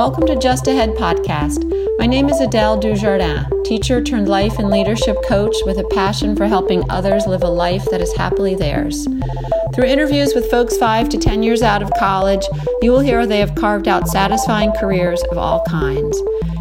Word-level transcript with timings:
Welcome 0.00 0.26
to 0.28 0.36
Just 0.36 0.66
Ahead 0.66 0.94
podcast. 0.94 1.70
My 1.98 2.06
name 2.06 2.30
is 2.30 2.40
Adele 2.40 2.80
Dujardin, 2.80 3.44
teacher 3.66 4.02
turned 4.02 4.30
life 4.30 4.58
and 4.58 4.70
leadership 4.70 5.14
coach 5.28 5.54
with 5.66 5.76
a 5.76 5.84
passion 5.88 6.34
for 6.34 6.46
helping 6.46 6.90
others 6.90 7.26
live 7.26 7.42
a 7.42 7.48
life 7.50 7.84
that 7.90 8.00
is 8.00 8.16
happily 8.16 8.54
theirs. 8.54 9.06
Through 9.74 9.84
interviews 9.84 10.34
with 10.34 10.50
folks 10.50 10.78
5 10.78 11.10
to 11.10 11.18
10 11.18 11.42
years 11.42 11.60
out 11.60 11.82
of 11.82 11.92
college, 11.98 12.46
you 12.80 12.92
will 12.92 13.00
hear 13.00 13.26
they 13.26 13.40
have 13.40 13.54
carved 13.54 13.88
out 13.88 14.08
satisfying 14.08 14.72
careers 14.80 15.22
of 15.30 15.36
all 15.36 15.62
kinds. 15.66 16.18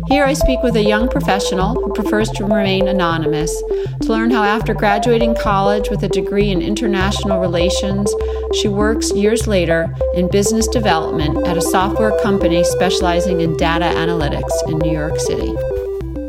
Here 0.10 0.26
I 0.26 0.34
speak 0.34 0.64
with 0.64 0.76
a 0.76 0.84
young 0.84 1.07
professional 1.07 1.76
who 1.76 1.94
prefers 1.94 2.32
to 2.32 2.44
remain 2.44 2.88
anonymous 2.88 3.55
to 4.02 4.08
learn 4.08 4.32
how, 4.32 4.44
after 4.44 4.73
graduating 4.73 5.36
college 5.36 5.91
with 5.91 6.02
a 6.02 6.08
degree 6.08 6.50
in 6.50 6.64
international 6.64 7.39
relations, 7.39 8.12
she 8.59 8.68
works 8.68 9.12
years 9.12 9.45
later 9.45 9.95
in 10.16 10.27
business 10.27 10.68
development 10.68 11.45
at 11.45 11.58
a 11.58 11.62
software 11.62 12.18
company 12.23 12.64
specializing 12.64 13.41
in 13.41 13.55
data 13.55 13.86
analytics 13.86 14.50
in 14.68 14.80
New 14.80 14.91
York 14.91 15.20
City. 15.20 15.53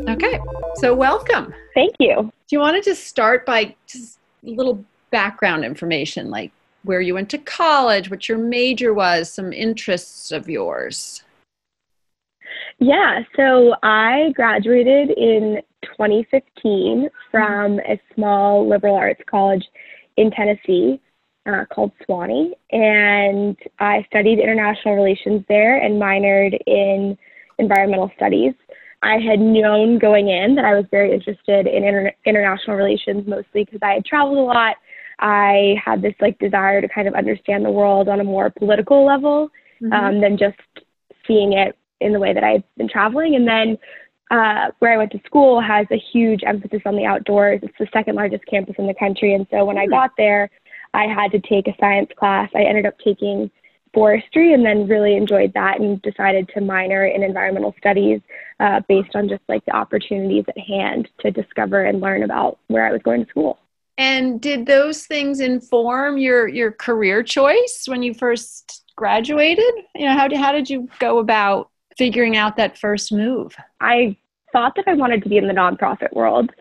Okay, 0.07 0.39
so 0.75 0.93
welcome. 0.93 1.51
Thank 1.73 1.95
you. 1.97 2.31
Do 2.47 2.55
you 2.55 2.59
want 2.59 2.75
to 2.75 2.87
just 2.87 3.07
start 3.07 3.47
by 3.47 3.75
just 3.87 4.19
a 4.45 4.51
little 4.51 4.85
background 5.09 5.65
information, 5.65 6.29
like 6.29 6.51
where 6.83 7.01
you 7.01 7.15
went 7.15 7.31
to 7.31 7.39
college, 7.39 8.11
what 8.11 8.29
your 8.29 8.37
major 8.37 8.93
was, 8.93 9.31
some 9.31 9.51
interests 9.51 10.31
of 10.31 10.47
yours? 10.47 11.20
Yeah, 12.83 13.19
so 13.35 13.75
I 13.83 14.31
graduated 14.35 15.11
in 15.11 15.61
2015 15.83 17.09
from 17.29 17.79
a 17.79 18.01
small 18.15 18.67
liberal 18.67 18.95
arts 18.95 19.21
college 19.29 19.63
in 20.17 20.31
Tennessee 20.31 20.99
uh, 21.45 21.65
called 21.71 21.91
Sewanee, 22.01 22.53
and 22.71 23.55
I 23.77 24.03
studied 24.09 24.39
international 24.39 24.95
relations 24.95 25.45
there 25.47 25.77
and 25.77 26.01
minored 26.01 26.57
in 26.65 27.15
environmental 27.59 28.09
studies. 28.15 28.53
I 29.03 29.19
had 29.19 29.39
known 29.39 29.99
going 29.99 30.29
in 30.29 30.55
that 30.55 30.65
I 30.65 30.73
was 30.73 30.85
very 30.89 31.13
interested 31.13 31.67
in 31.67 31.83
inter- 31.83 32.13
international 32.25 32.77
relations, 32.77 33.27
mostly 33.27 33.63
because 33.63 33.79
I 33.83 33.93
had 33.93 34.05
traveled 34.05 34.39
a 34.39 34.41
lot. 34.41 34.77
I 35.19 35.75
had 35.85 36.01
this 36.01 36.15
like 36.19 36.39
desire 36.39 36.81
to 36.81 36.89
kind 36.89 37.07
of 37.07 37.13
understand 37.13 37.63
the 37.63 37.69
world 37.69 38.09
on 38.09 38.19
a 38.19 38.23
more 38.23 38.49
political 38.49 39.05
level 39.05 39.51
mm-hmm. 39.79 39.93
um, 39.93 40.19
than 40.19 40.35
just 40.35 40.57
seeing 41.27 41.53
it 41.53 41.77
in 42.01 42.13
the 42.13 42.19
way 42.19 42.33
that 42.33 42.43
I've 42.43 42.63
been 42.77 42.89
traveling. 42.89 43.35
And 43.35 43.47
then 43.47 43.77
uh, 44.31 44.71
where 44.79 44.93
I 44.93 44.97
went 44.97 45.11
to 45.11 45.21
school 45.25 45.61
has 45.61 45.87
a 45.91 45.97
huge 45.97 46.41
emphasis 46.45 46.81
on 46.85 46.95
the 46.95 47.05
outdoors. 47.05 47.59
It's 47.63 47.77
the 47.77 47.87
second 47.93 48.15
largest 48.15 48.45
campus 48.45 48.75
in 48.77 48.87
the 48.87 48.93
country. 48.93 49.33
And 49.33 49.45
so 49.51 49.65
when 49.65 49.77
I 49.77 49.85
hmm. 49.85 49.91
got 49.91 50.11
there, 50.17 50.49
I 50.93 51.05
had 51.05 51.31
to 51.31 51.39
take 51.39 51.67
a 51.67 51.75
science 51.79 52.09
class. 52.17 52.49
I 52.55 52.63
ended 52.63 52.85
up 52.85 52.95
taking 52.99 53.51
forestry 53.93 54.53
and 54.53 54.65
then 54.65 54.87
really 54.87 55.15
enjoyed 55.15 55.53
that 55.53 55.79
and 55.79 56.01
decided 56.01 56.49
to 56.53 56.61
minor 56.61 57.05
in 57.05 57.23
environmental 57.23 57.75
studies 57.77 58.21
uh, 58.59 58.79
based 58.87 59.15
on 59.15 59.27
just 59.27 59.41
like 59.49 59.65
the 59.65 59.75
opportunities 59.75 60.45
at 60.47 60.57
hand 60.57 61.09
to 61.19 61.31
discover 61.31 61.83
and 61.83 61.99
learn 61.99 62.23
about 62.23 62.57
where 62.67 62.85
I 62.85 62.91
was 62.91 63.01
going 63.01 63.23
to 63.23 63.29
school. 63.29 63.59
And 63.97 64.39
did 64.39 64.65
those 64.65 65.05
things 65.05 65.41
inform 65.41 66.17
your 66.17 66.47
your 66.47 66.71
career 66.71 67.21
choice 67.21 67.83
when 67.85 68.01
you 68.01 68.13
first 68.13 68.83
graduated? 68.95 69.73
You 69.93 70.07
know, 70.07 70.17
how 70.17 70.27
did, 70.27 70.39
how 70.39 70.51
did 70.51 70.69
you 70.69 70.87
go 70.99 71.19
about 71.19 71.69
figuring 71.97 72.37
out 72.37 72.57
that 72.57 72.77
first 72.77 73.11
move? 73.11 73.55
I 73.79 74.15
thought 74.51 74.75
that 74.75 74.85
I 74.87 74.93
wanted 74.93 75.23
to 75.23 75.29
be 75.29 75.37
in 75.37 75.47
the 75.47 75.53
nonprofit 75.53 76.13
world. 76.13 76.51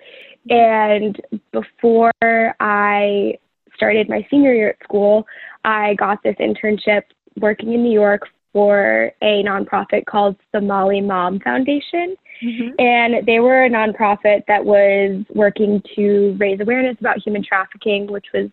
And 0.49 1.21
before 1.53 2.13
I 2.23 3.39
started 3.75 4.09
my 4.09 4.27
senior 4.31 4.55
year 4.55 4.71
at 4.71 4.83
school, 4.83 5.27
I 5.65 5.95
got 5.95 6.23
this 6.23 6.37
internship 6.37 7.03
working 7.39 7.73
in 7.73 7.83
New 7.83 7.93
York 7.93 8.23
for 8.53 9.13
a 9.23 9.43
nonprofit 9.43 10.07
called 10.07 10.37
Somaly 10.55 11.05
Mam 11.05 11.41
Foundation. 11.41 12.17
Mm-hmm. 12.43 12.81
And 12.81 13.27
they 13.27 13.39
were 13.41 13.65
a 13.65 13.71
nonprofit 13.71 14.47
that 14.49 14.65
was 14.65 15.25
working 15.35 15.83
to 15.95 16.37
raise 16.39 16.61
awareness 16.61 16.97
about 16.99 17.19
human 17.19 17.45
trafficking, 17.45 18.11
which 18.11 18.27
was 18.33 18.51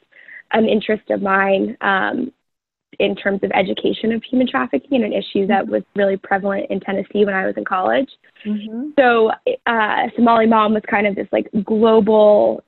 an 0.51 0.65
interest 0.67 1.09
of 1.09 1.21
mine. 1.21 1.77
Um, 1.81 2.31
in 2.99 3.15
terms 3.15 3.41
of 3.43 3.51
education 3.53 4.11
of 4.11 4.23
human 4.23 4.47
trafficking 4.47 5.03
and 5.03 5.05
an 5.05 5.13
issue 5.13 5.45
that 5.47 5.67
was 5.67 5.83
really 5.95 6.17
prevalent 6.17 6.65
in 6.69 6.79
Tennessee 6.79 7.25
when 7.25 7.33
I 7.33 7.45
was 7.45 7.55
in 7.57 7.65
college. 7.65 8.09
Mm-hmm. 8.45 8.89
So, 8.97 9.31
uh, 9.65 10.07
Somaly 10.17 10.49
Mam 10.49 10.73
was 10.73 10.83
kind 10.89 11.05
of 11.05 11.15
this 11.15 11.27
like 11.31 11.47
global 11.63 12.63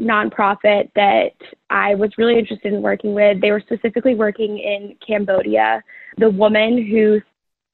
nonprofit 0.00 0.90
that 0.94 1.32
I 1.70 1.94
was 1.94 2.10
really 2.18 2.38
interested 2.38 2.72
in 2.72 2.82
working 2.82 3.14
with. 3.14 3.40
They 3.40 3.50
were 3.50 3.60
specifically 3.60 4.14
working 4.14 4.58
in 4.58 4.96
Cambodia. 5.06 5.82
The 6.18 6.30
woman 6.30 6.84
who 6.86 7.20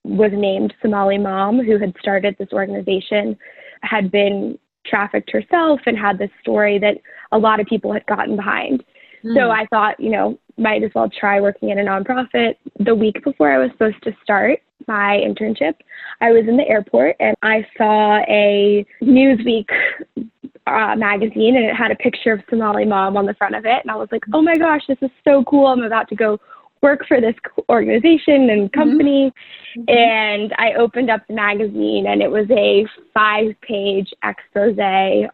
was 0.04 0.30
named 0.32 0.74
Somaly 0.82 1.20
Mam, 1.20 1.64
who 1.64 1.78
had 1.78 1.94
started 2.00 2.36
this 2.38 2.52
organization, 2.52 3.36
had 3.82 4.10
been 4.10 4.58
trafficked 4.86 5.30
herself 5.30 5.80
and 5.86 5.96
had 5.96 6.18
this 6.18 6.30
story 6.40 6.78
that 6.78 6.96
a 7.32 7.38
lot 7.38 7.60
of 7.60 7.66
people 7.66 7.92
had 7.92 8.06
gotten 8.06 8.36
behind. 8.36 8.82
Mm. 9.24 9.34
So 9.34 9.50
I 9.50 9.66
thought, 9.66 9.98
you 10.00 10.10
know, 10.10 10.38
might 10.56 10.82
as 10.82 10.90
well 10.94 11.08
try 11.08 11.40
working 11.40 11.70
in 11.70 11.78
a 11.78 11.82
nonprofit. 11.82 12.56
The 12.78 12.94
week 12.94 13.22
before 13.24 13.52
I 13.52 13.58
was 13.58 13.70
supposed 13.72 14.02
to 14.04 14.12
start 14.22 14.60
my 14.86 15.20
internship, 15.24 15.74
I 16.20 16.32
was 16.32 16.44
in 16.48 16.56
the 16.56 16.68
airport 16.68 17.16
and 17.20 17.36
I 17.42 17.66
saw 17.76 18.18
a 18.28 18.84
Newsweek 19.02 19.66
uh, 20.66 20.96
magazine 20.96 21.56
and 21.56 21.64
it 21.64 21.74
had 21.74 21.90
a 21.90 21.96
picture 21.96 22.32
of 22.32 22.40
Somaly 22.50 22.86
Mam 22.86 23.16
on 23.16 23.26
the 23.26 23.34
front 23.34 23.54
of 23.54 23.64
it. 23.64 23.80
And 23.82 23.90
I 23.90 23.96
was 23.96 24.08
like, 24.12 24.22
oh 24.32 24.42
my 24.42 24.56
gosh, 24.56 24.82
this 24.88 24.98
is 25.02 25.10
so 25.24 25.44
cool. 25.44 25.66
I'm 25.66 25.82
about 25.82 26.08
to 26.08 26.16
go 26.16 26.38
work 26.82 27.06
for 27.06 27.20
this 27.20 27.34
organization 27.68 28.50
and 28.50 28.70
mm-hmm. 28.70 28.80
company. 28.80 29.32
Mm-hmm. 29.76 29.82
And 29.88 30.54
I 30.58 30.74
opened 30.78 31.10
up 31.10 31.22
the 31.26 31.34
magazine 31.34 32.06
and 32.08 32.22
it 32.22 32.30
was 32.30 32.46
a 32.50 32.86
five 33.14 33.54
page 33.62 34.10
expose 34.24 34.78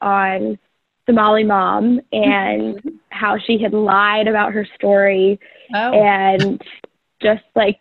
on 0.00 0.58
Somaly 1.08 1.46
Mam 1.46 2.00
and 2.12 2.76
mm-hmm. 2.76 2.88
how 3.10 3.36
she 3.38 3.58
had 3.58 3.72
lied 3.72 4.28
about 4.28 4.52
her 4.52 4.66
story 4.74 5.38
oh. 5.74 5.92
and 5.92 6.62
just 7.22 7.44
like 7.54 7.80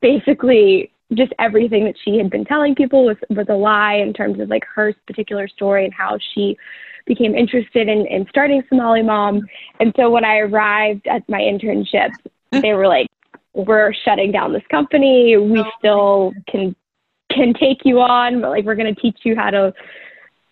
basically 0.00 0.90
just 1.14 1.32
everything 1.38 1.84
that 1.84 1.94
she 2.02 2.16
had 2.16 2.30
been 2.30 2.44
telling 2.44 2.74
people 2.74 3.04
was 3.04 3.16
was 3.30 3.46
a 3.48 3.54
lie 3.54 3.94
in 3.94 4.12
terms 4.12 4.40
of 4.40 4.48
like 4.48 4.64
her 4.64 4.94
particular 5.06 5.46
story 5.46 5.84
and 5.84 5.94
how 5.94 6.18
she 6.34 6.56
became 7.06 7.34
interested 7.34 7.88
in, 7.88 8.06
in 8.06 8.26
starting 8.28 8.62
Somaly 8.70 9.04
Mam. 9.04 9.46
And 9.80 9.92
so 9.96 10.10
when 10.10 10.24
I 10.24 10.38
arrived 10.38 11.06
at 11.06 11.28
my 11.28 11.40
internship, 11.40 12.10
they 12.50 12.74
were 12.74 12.86
like, 12.86 13.08
We're 13.54 13.92
shutting 14.04 14.32
down 14.32 14.52
this 14.52 14.62
company. 14.70 15.36
We 15.36 15.60
oh, 15.60 15.70
still 15.78 16.32
can 16.48 16.74
can 17.30 17.54
take 17.54 17.78
you 17.84 18.00
on, 18.00 18.40
but 18.40 18.50
like 18.50 18.64
we're 18.64 18.74
gonna 18.74 18.94
teach 18.94 19.20
you 19.24 19.34
how 19.36 19.50
to 19.50 19.72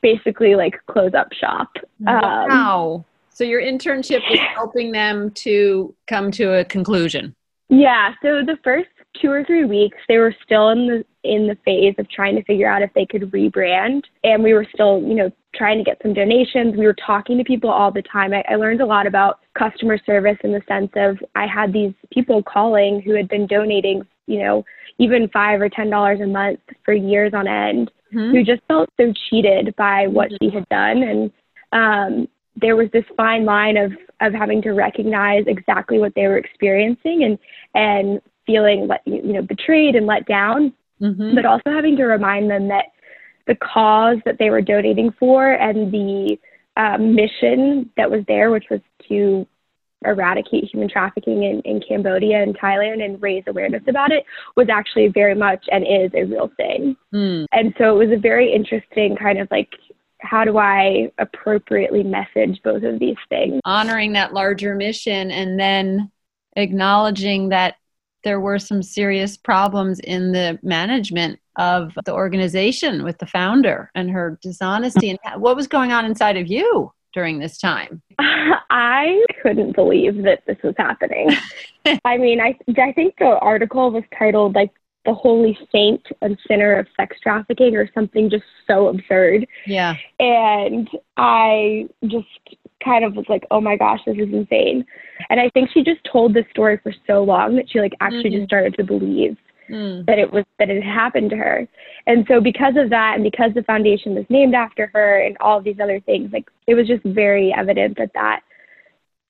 basically 0.02 0.54
like 0.54 0.74
close 0.86 1.14
up 1.14 1.32
shop. 1.32 1.70
Wow. 2.00 2.94
Um, 2.94 3.04
so 3.30 3.44
your 3.44 3.62
internship 3.62 4.20
was 4.28 4.38
helping 4.54 4.92
them 4.92 5.30
to 5.30 5.94
come 6.06 6.30
to 6.32 6.58
a 6.58 6.64
conclusion. 6.64 7.34
Yeah. 7.68 8.14
So 8.22 8.44
the 8.44 8.58
first 8.62 8.88
two 9.20 9.30
or 9.30 9.44
three 9.44 9.64
weeks, 9.64 9.96
they 10.08 10.18
were 10.18 10.34
still 10.44 10.70
in 10.70 10.86
the 10.86 11.04
in 11.22 11.46
the 11.46 11.56
phase 11.64 11.94
of 11.98 12.08
trying 12.08 12.34
to 12.34 12.42
figure 12.44 12.68
out 12.68 12.82
if 12.82 12.92
they 12.94 13.04
could 13.04 13.30
rebrand, 13.30 14.02
and 14.24 14.42
we 14.42 14.54
were 14.54 14.66
still, 14.72 15.02
you 15.02 15.14
know, 15.14 15.30
trying 15.54 15.78
to 15.78 15.84
get 15.84 15.98
some 16.02 16.14
donations. 16.14 16.76
We 16.76 16.86
were 16.86 16.96
talking 17.06 17.36
to 17.38 17.44
people 17.44 17.70
all 17.70 17.90
the 17.90 18.02
time. 18.02 18.32
I, 18.32 18.42
I 18.48 18.56
learned 18.56 18.80
a 18.80 18.86
lot 18.86 19.06
about 19.06 19.40
customer 19.58 19.98
service 20.04 20.38
in 20.44 20.52
the 20.52 20.62
sense 20.66 20.90
of 20.96 21.18
I 21.34 21.46
had 21.46 21.72
these 21.72 21.92
people 22.10 22.42
calling 22.42 23.02
who 23.02 23.14
had 23.14 23.28
been 23.28 23.46
donating, 23.46 24.06
you 24.26 24.38
know, 24.38 24.64
even 24.98 25.28
five 25.28 25.60
or 25.60 25.68
ten 25.68 25.90
dollars 25.90 26.20
a 26.20 26.26
month 26.26 26.60
for 26.84 26.94
years 26.94 27.32
on 27.34 27.46
end 27.46 27.90
mm-hmm. 28.12 28.32
who 28.34 28.44
just 28.44 28.62
felt 28.68 28.88
so 28.98 29.12
cheated 29.28 29.74
by 29.76 30.06
what 30.06 30.30
mm-hmm. 30.30 30.48
she 30.48 30.54
had 30.54 30.68
done. 30.68 31.02
And 31.02 31.32
um, 31.72 32.28
there 32.56 32.76
was 32.76 32.88
this 32.92 33.04
fine 33.16 33.44
line 33.44 33.76
of, 33.76 33.92
of 34.20 34.32
having 34.32 34.62
to 34.62 34.72
recognize 34.72 35.44
exactly 35.46 35.98
what 35.98 36.14
they 36.14 36.26
were 36.26 36.38
experiencing 36.38 37.24
and, 37.24 37.38
and 37.74 38.20
feeling 38.46 38.86
let, 38.86 39.00
you 39.06 39.32
know, 39.32 39.42
betrayed 39.42 39.94
and 39.94 40.06
let 40.06 40.26
down, 40.26 40.72
mm-hmm. 41.00 41.34
but 41.34 41.44
also 41.44 41.70
having 41.70 41.96
to 41.96 42.04
remind 42.04 42.50
them 42.50 42.68
that 42.68 42.86
the 43.46 43.56
cause 43.56 44.18
that 44.24 44.38
they 44.38 44.50
were 44.50 44.60
donating 44.60 45.12
for 45.18 45.52
and 45.52 45.92
the 45.92 46.38
um, 46.76 47.14
mission 47.14 47.90
that 47.96 48.10
was 48.10 48.22
there, 48.28 48.50
which 48.50 48.66
was 48.70 48.80
to 49.08 49.46
eradicate 50.04 50.64
human 50.64 50.88
trafficking 50.88 51.42
in, 51.42 51.60
in 51.62 51.82
Cambodia 51.86 52.42
and 52.42 52.56
Thailand 52.58 53.04
and 53.04 53.20
raise 53.20 53.44
awareness 53.46 53.82
about 53.86 54.12
it 54.12 54.24
was 54.56 54.68
actually 54.68 55.08
very 55.08 55.34
much 55.34 55.64
and 55.70 55.84
is 55.84 56.10
a 56.14 56.24
real 56.24 56.50
thing. 56.56 56.96
Mm. 57.14 57.46
And 57.52 57.74
so 57.78 58.00
it 58.00 58.06
was 58.06 58.16
a 58.16 58.20
very 58.20 58.52
interesting 58.52 59.16
kind 59.16 59.38
of 59.38 59.48
like 59.50 59.68
how 60.22 60.44
do 60.44 60.58
I 60.58 61.10
appropriately 61.18 62.02
message 62.02 62.60
both 62.62 62.82
of 62.82 62.98
these 62.98 63.16
things? 63.28 63.60
Honoring 63.64 64.12
that 64.12 64.34
larger 64.34 64.74
mission 64.74 65.30
and 65.30 65.58
then 65.58 66.10
acknowledging 66.56 67.48
that 67.50 67.76
there 68.22 68.40
were 68.40 68.58
some 68.58 68.82
serious 68.82 69.36
problems 69.36 69.98
in 70.00 70.32
the 70.32 70.58
management 70.62 71.38
of 71.56 71.92
the 72.04 72.12
organization 72.12 73.02
with 73.02 73.18
the 73.18 73.26
founder 73.26 73.90
and 73.94 74.10
her 74.10 74.38
dishonesty 74.42 75.10
and 75.10 75.42
what 75.42 75.56
was 75.56 75.66
going 75.66 75.90
on 75.90 76.04
inside 76.04 76.36
of 76.36 76.46
you 76.46 76.92
during 77.12 77.38
this 77.38 77.58
time? 77.58 78.02
I 78.18 79.24
couldn't 79.42 79.74
believe 79.74 80.22
that 80.22 80.42
this 80.46 80.58
was 80.62 80.74
happening. 80.78 81.30
I 82.04 82.16
mean, 82.16 82.40
I 82.40 82.56
I 82.80 82.92
think 82.92 83.16
the 83.18 83.38
article 83.40 83.90
was 83.90 84.04
titled 84.16 84.54
like 84.54 84.70
the 85.06 85.14
holy 85.14 85.58
saint 85.72 86.06
and 86.20 86.38
sinner 86.46 86.78
of 86.78 86.86
sex 86.96 87.16
trafficking 87.22 87.74
or 87.74 87.88
something 87.94 88.28
just 88.28 88.44
so 88.66 88.88
absurd. 88.88 89.46
Yeah. 89.66 89.94
And 90.18 90.88
I 91.16 91.88
just 92.04 92.26
kind 92.84 93.04
of 93.04 93.16
was 93.16 93.24
like, 93.28 93.46
oh 93.50 93.60
my 93.60 93.76
gosh, 93.76 94.00
this 94.06 94.16
is 94.16 94.32
insane. 94.32 94.84
And 95.30 95.40
I 95.40 95.48
think 95.50 95.70
she 95.72 95.82
just 95.82 96.00
told 96.10 96.34
this 96.34 96.44
story 96.50 96.78
for 96.82 96.92
so 97.06 97.24
long 97.24 97.56
that 97.56 97.70
she 97.70 97.80
like 97.80 97.94
actually 98.00 98.24
mm-hmm. 98.24 98.40
just 98.40 98.48
started 98.48 98.74
to 98.74 98.84
believe 98.84 99.36
mm. 99.70 100.06
that 100.06 100.18
it 100.18 100.32
was 100.32 100.44
that 100.58 100.70
it 100.70 100.82
happened 100.82 101.30
to 101.30 101.36
her. 101.36 101.68
And 102.06 102.24
so 102.28 102.40
because 102.40 102.74
of 102.76 102.90
that 102.90 103.14
and 103.14 103.24
because 103.24 103.52
the 103.54 103.62
foundation 103.62 104.14
was 104.14 104.24
named 104.28 104.54
after 104.54 104.90
her 104.92 105.20
and 105.20 105.36
all 105.40 105.60
these 105.60 105.78
other 105.82 106.00
things, 106.00 106.30
like 106.32 106.48
it 106.66 106.74
was 106.74 106.86
just 106.86 107.04
very 107.04 107.54
evident 107.56 107.96
that 107.98 108.12
that 108.14 108.40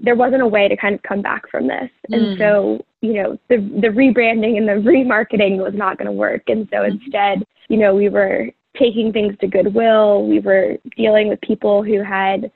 there 0.01 0.17
wasn't 0.17 0.43
a 0.43 0.47
way 0.47 0.69
to 0.69 0.77
kind 0.77 0.95
of 0.95 1.03
come 1.03 1.23
back 1.23 1.49
from 1.51 1.69
this. 1.69 1.91
Mm. 2.11 2.17
And 2.17 2.39
so, 2.39 2.85
you 3.01 3.15
know, 3.15 3.39
the 3.49 3.57
the 3.57 3.89
rebranding 3.89 4.57
and 4.57 4.69
the 4.69 4.89
remarketing 4.89 5.59
was 5.59 5.75
not 5.75 5.99
going 5.99 6.07
to 6.07 6.13
work. 6.13 6.43
And 6.49 6.69
so 6.71 6.79
mm. 6.79 6.93
instead, 6.93 7.45
you 7.69 7.77
know, 7.77 7.95
we 7.95 8.09
were 8.09 8.51
taking 8.79 9.13
things 9.13 9.37
to 9.41 9.47
Goodwill. 9.47 10.27
We 10.27 10.41
were 10.41 10.77
dealing 10.97 11.29
with 11.29 11.41
people 11.41 11.83
who 11.83 12.03
had 12.03 12.51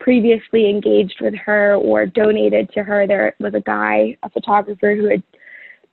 previously 0.00 0.68
engaged 0.68 1.16
with 1.20 1.34
her 1.34 1.74
or 1.74 2.06
donated 2.06 2.70
to 2.72 2.82
her. 2.82 3.06
There 3.06 3.34
was 3.38 3.54
a 3.54 3.60
guy, 3.60 4.16
a 4.22 4.30
photographer, 4.30 4.96
who 4.96 5.10
had 5.10 5.22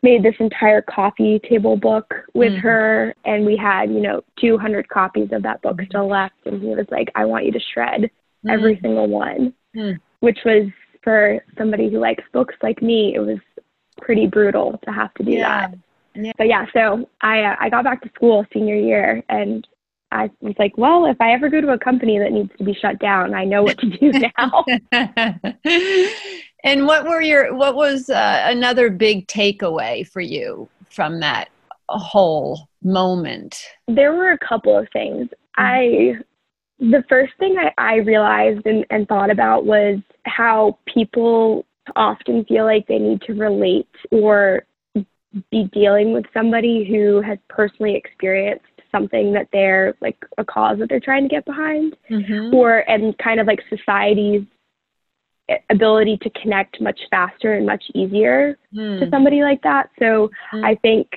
made 0.03 0.23
this 0.23 0.35
entire 0.39 0.81
coffee 0.81 1.39
table 1.39 1.75
book 1.75 2.13
with 2.33 2.53
mm. 2.53 2.61
her, 2.61 3.15
and 3.25 3.45
we 3.45 3.57
had, 3.57 3.89
you 3.91 3.99
know, 3.99 4.21
200 4.39 4.88
copies 4.89 5.29
of 5.31 5.44
that 5.44 5.61
book 5.61 5.79
still 5.88 6.07
left. 6.07 6.35
And 6.45 6.61
he 6.61 6.69
was 6.69 6.85
like, 6.91 7.11
I 7.15 7.25
want 7.25 7.45
you 7.45 7.51
to 7.51 7.59
shred 7.73 8.09
mm. 8.45 8.51
every 8.51 8.79
single 8.81 9.07
one, 9.07 9.53
mm. 9.75 9.99
which 10.19 10.39
was 10.45 10.69
for 11.03 11.44
somebody 11.57 11.89
who 11.89 11.99
likes 11.99 12.23
books 12.33 12.55
like 12.61 12.81
me, 12.81 13.15
it 13.15 13.19
was 13.19 13.39
pretty 14.01 14.27
brutal 14.27 14.79
to 14.83 14.91
have 14.91 15.13
to 15.15 15.23
do 15.23 15.31
yeah. 15.31 15.67
that. 15.67 15.77
Yeah. 16.15 16.31
But 16.38 16.47
yeah, 16.47 16.65
so 16.73 17.07
I 17.21 17.41
uh, 17.44 17.55
I 17.59 17.69
got 17.69 17.83
back 17.83 18.01
to 18.01 18.09
school 18.15 18.45
senior 18.51 18.75
year 18.75 19.23
and 19.29 19.67
I 20.11 20.29
was 20.41 20.55
like, 20.57 20.77
well, 20.77 21.05
if 21.05 21.19
I 21.19 21.33
ever 21.33 21.49
go 21.49 21.61
to 21.61 21.69
a 21.69 21.77
company 21.77 22.17
that 22.19 22.31
needs 22.31 22.51
to 22.57 22.63
be 22.63 22.73
shut 22.73 22.99
down, 22.99 23.33
I 23.33 23.44
know 23.45 23.63
what 23.63 23.77
to 23.79 23.89
do 23.89 24.11
now. 24.38 24.65
and 26.63 26.86
what 26.86 27.06
were 27.06 27.21
your 27.21 27.54
what 27.56 27.75
was 27.75 28.09
uh, 28.09 28.44
another 28.45 28.89
big 28.89 29.27
takeaway 29.27 30.07
for 30.07 30.21
you 30.21 30.68
from 30.89 31.19
that 31.19 31.50
whole 31.89 32.68
moment? 32.83 33.63
There 33.88 34.13
were 34.13 34.31
a 34.31 34.38
couple 34.39 34.77
of 34.77 34.88
things. 34.92 35.27
Mm-hmm. 35.27 35.36
I 35.57 36.13
the 36.80 37.04
first 37.09 37.33
thing 37.39 37.57
I, 37.57 37.74
I 37.77 37.95
realized 37.98 38.65
and, 38.65 38.86
and 38.89 39.07
thought 39.07 39.31
about 39.31 39.65
was 39.65 40.00
how 40.25 40.77
people 40.86 41.65
often 41.95 42.45
feel 42.45 42.65
like 42.65 42.88
they 42.88 43.00
need 43.00 43.21
to 43.21 43.33
relate 43.33 43.88
or 44.12 44.63
be 45.51 45.65
dealing 45.74 46.13
with 46.13 46.25
somebody 46.33 46.86
who 46.86 47.21
has 47.21 47.38
personally 47.50 47.95
experienced 47.95 48.65
something 48.92 49.33
that 49.33 49.48
they're 49.51 49.95
like 50.01 50.18
a 50.38 50.45
cause 50.45 50.80
that 50.80 50.89
they're 50.89 51.00
trying 51.00 51.24
to 51.24 51.30
get 51.30 51.45
behind 51.45 51.95
mm-hmm. 52.09 52.54
or 52.56 52.89
and 52.89 53.18
kind 53.18 53.39
of 53.39 53.48
like 53.48 53.59
society's 53.69 54.44
ability 55.69 56.17
to 56.21 56.29
connect 56.41 56.81
much 56.81 56.99
faster 57.09 57.53
and 57.53 57.65
much 57.65 57.83
easier 57.94 58.57
mm. 58.73 58.99
to 58.99 59.09
somebody 59.09 59.41
like 59.41 59.61
that 59.61 59.89
so 59.97 60.29
mm. 60.53 60.65
i 60.65 60.75
think 60.75 61.07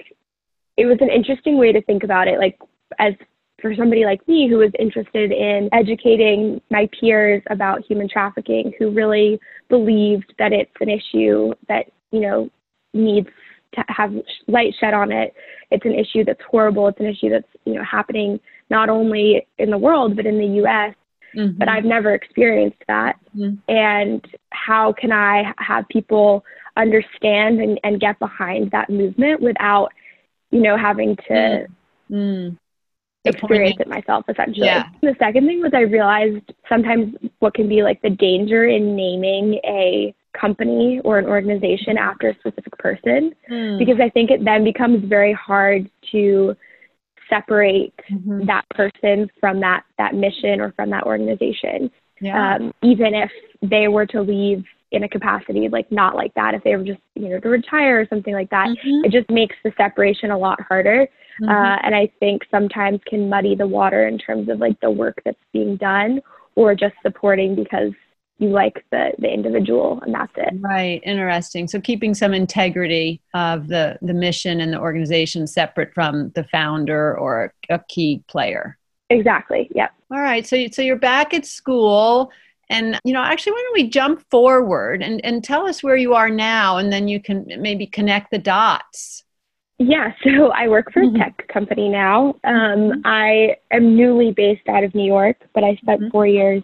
it 0.76 0.86
was 0.86 0.98
an 1.00 1.10
interesting 1.10 1.58
way 1.58 1.72
to 1.72 1.82
think 1.82 2.04
about 2.04 2.28
it 2.28 2.38
like 2.38 2.58
as 2.98 3.14
for 3.60 3.74
somebody 3.76 4.04
like 4.04 4.26
me 4.26 4.48
who 4.48 4.58
was 4.58 4.72
interested 4.78 5.32
in 5.32 5.68
educating 5.72 6.60
my 6.70 6.88
peers 6.98 7.42
about 7.50 7.84
human 7.84 8.08
trafficking, 8.08 8.72
who 8.78 8.90
really 8.90 9.38
believed 9.68 10.32
that 10.38 10.52
it's 10.52 10.70
an 10.80 10.88
issue 10.88 11.52
that, 11.68 11.86
you 12.10 12.20
know, 12.20 12.50
needs 12.94 13.28
to 13.74 13.84
have 13.88 14.12
light 14.48 14.74
shed 14.80 14.94
on 14.94 15.12
it. 15.12 15.34
It's 15.70 15.84
an 15.84 15.94
issue 15.94 16.24
that's 16.24 16.40
horrible. 16.50 16.88
It's 16.88 17.00
an 17.00 17.06
issue 17.06 17.30
that's, 17.30 17.46
you 17.64 17.74
know, 17.74 17.84
happening 17.84 18.40
not 18.68 18.88
only 18.88 19.46
in 19.58 19.70
the 19.70 19.78
world, 19.78 20.16
but 20.16 20.26
in 20.26 20.38
the 20.38 20.62
US. 20.64 20.94
Mm-hmm. 21.36 21.58
But 21.58 21.68
I've 21.68 21.84
never 21.84 22.14
experienced 22.14 22.82
that. 22.88 23.16
Mm-hmm. 23.36 23.72
And 23.72 24.24
how 24.50 24.92
can 24.92 25.12
I 25.12 25.52
have 25.58 25.88
people 25.88 26.44
understand 26.76 27.60
and, 27.60 27.78
and 27.84 28.00
get 28.00 28.18
behind 28.18 28.70
that 28.72 28.90
movement 28.90 29.40
without, 29.40 29.92
you 30.50 30.60
know, 30.60 30.76
having 30.76 31.16
to 31.28 31.66
mm 32.10 32.56
experience 33.24 33.76
it 33.78 33.88
myself 33.88 34.24
essentially. 34.28 34.66
Yeah. 34.66 34.88
The 35.02 35.14
second 35.18 35.46
thing 35.46 35.60
was 35.60 35.72
I 35.74 35.80
realized 35.80 36.52
sometimes 36.68 37.14
what 37.40 37.54
can 37.54 37.68
be 37.68 37.82
like 37.82 38.00
the 38.02 38.10
danger 38.10 38.66
in 38.66 38.96
naming 38.96 39.54
a 39.64 40.14
company 40.32 41.00
or 41.04 41.18
an 41.18 41.26
organization 41.26 41.98
after 41.98 42.28
a 42.28 42.34
specific 42.34 42.76
person 42.78 43.34
mm. 43.50 43.78
because 43.78 44.00
I 44.00 44.08
think 44.10 44.30
it 44.30 44.44
then 44.44 44.64
becomes 44.64 45.04
very 45.04 45.32
hard 45.32 45.90
to 46.12 46.56
separate 47.30 47.94
mm-hmm. 48.10 48.44
that 48.46 48.68
person 48.70 49.30
from 49.40 49.60
that 49.60 49.84
that 49.96 50.14
mission 50.14 50.60
or 50.60 50.72
from 50.72 50.90
that 50.90 51.04
organization. 51.04 51.90
Yeah. 52.20 52.56
Um, 52.56 52.72
even 52.82 53.14
if 53.14 53.30
they 53.62 53.88
were 53.88 54.04
to 54.06 54.20
leave 54.20 54.64
in 54.92 55.04
a 55.04 55.08
capacity 55.08 55.68
like 55.70 55.90
not 55.90 56.16
like 56.16 56.34
that, 56.34 56.54
if 56.54 56.62
they 56.64 56.76
were 56.76 56.84
just 56.84 57.00
you 57.14 57.30
know 57.30 57.40
to 57.40 57.48
retire 57.48 58.00
or 58.00 58.06
something 58.08 58.34
like 58.34 58.50
that, 58.50 58.68
mm-hmm. 58.68 59.04
it 59.04 59.12
just 59.12 59.30
makes 59.30 59.56
the 59.64 59.72
separation 59.76 60.30
a 60.30 60.38
lot 60.38 60.60
harder. 60.60 61.08
Mm-hmm. 61.40 61.48
Uh, 61.48 61.76
and 61.82 61.94
I 61.94 62.10
think 62.20 62.42
sometimes 62.50 63.00
can 63.06 63.30
muddy 63.30 63.54
the 63.54 63.66
water 63.66 64.06
in 64.06 64.18
terms 64.18 64.48
of 64.48 64.58
like 64.58 64.78
the 64.80 64.90
work 64.90 65.22
that's 65.24 65.38
being 65.52 65.76
done 65.76 66.20
or 66.54 66.74
just 66.74 66.94
supporting 67.02 67.54
because 67.54 67.92
you 68.40 68.48
like 68.48 68.84
the 68.90 69.12
the 69.18 69.28
individual 69.32 70.00
and 70.02 70.14
that's 70.14 70.32
it 70.36 70.54
right 70.60 71.00
interesting 71.04 71.68
so 71.68 71.80
keeping 71.80 72.14
some 72.14 72.32
integrity 72.32 73.20
of 73.34 73.68
the 73.68 73.98
the 74.02 74.14
mission 74.14 74.60
and 74.60 74.72
the 74.72 74.78
organization 74.78 75.46
separate 75.46 75.92
from 75.94 76.30
the 76.30 76.44
founder 76.44 77.16
or 77.18 77.52
a 77.68 77.78
key 77.88 78.22
player 78.28 78.78
exactly 79.10 79.70
yep 79.74 79.92
all 80.10 80.20
right 80.20 80.46
so 80.46 80.66
so 80.72 80.82
you're 80.82 80.96
back 80.96 81.34
at 81.34 81.44
school 81.44 82.30
and 82.70 82.98
you 83.04 83.12
know 83.12 83.22
actually 83.22 83.52
why 83.52 83.62
don't 83.62 83.82
we 83.82 83.88
jump 83.88 84.24
forward 84.30 85.02
and 85.02 85.24
and 85.24 85.44
tell 85.44 85.66
us 85.66 85.82
where 85.82 85.96
you 85.96 86.14
are 86.14 86.30
now 86.30 86.78
and 86.78 86.92
then 86.92 87.08
you 87.08 87.20
can 87.20 87.46
maybe 87.58 87.86
connect 87.86 88.30
the 88.30 88.38
dots 88.38 89.24
yeah, 89.82 90.12
so 90.22 90.52
I 90.52 90.68
work 90.68 90.92
for 90.92 91.00
a 91.00 91.06
mm-hmm. 91.06 91.16
tech 91.16 91.48
company 91.48 91.88
now. 91.88 92.34
Um, 92.44 92.54
mm-hmm. 92.54 93.00
I 93.06 93.56
am 93.70 93.96
newly 93.96 94.30
based 94.30 94.68
out 94.68 94.84
of 94.84 94.94
New 94.94 95.06
York, 95.06 95.38
but 95.54 95.64
I 95.64 95.76
spent 95.76 96.02
mm-hmm. 96.02 96.10
four 96.10 96.26
years 96.26 96.62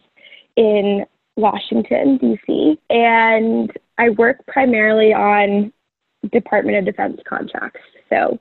in 0.56 1.06
Washington, 1.36 2.18
D.C., 2.18 2.78
and 2.90 3.72
I 3.98 4.10
work 4.10 4.44
primarily 4.46 5.12
on 5.12 5.72
Department 6.32 6.78
of 6.78 6.84
Defense 6.84 7.20
contracts. 7.28 7.80
So 8.10 8.38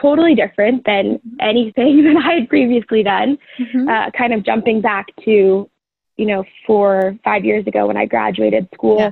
totally 0.00 0.34
different 0.34 0.84
than 0.84 1.20
anything 1.40 2.04
that 2.14 2.22
I 2.24 2.40
had 2.40 2.48
previously 2.48 3.02
done. 3.02 3.38
Mm-hmm. 3.58 3.88
Uh, 3.88 4.10
kind 4.16 4.32
of 4.32 4.44
jumping 4.44 4.80
back 4.80 5.06
to, 5.24 5.68
you 6.16 6.26
know, 6.26 6.44
four, 6.66 7.16
five 7.24 7.44
years 7.44 7.66
ago 7.66 7.86
when 7.86 7.96
I 7.96 8.06
graduated 8.06 8.68
school, 8.74 8.98
yeah. 8.98 9.10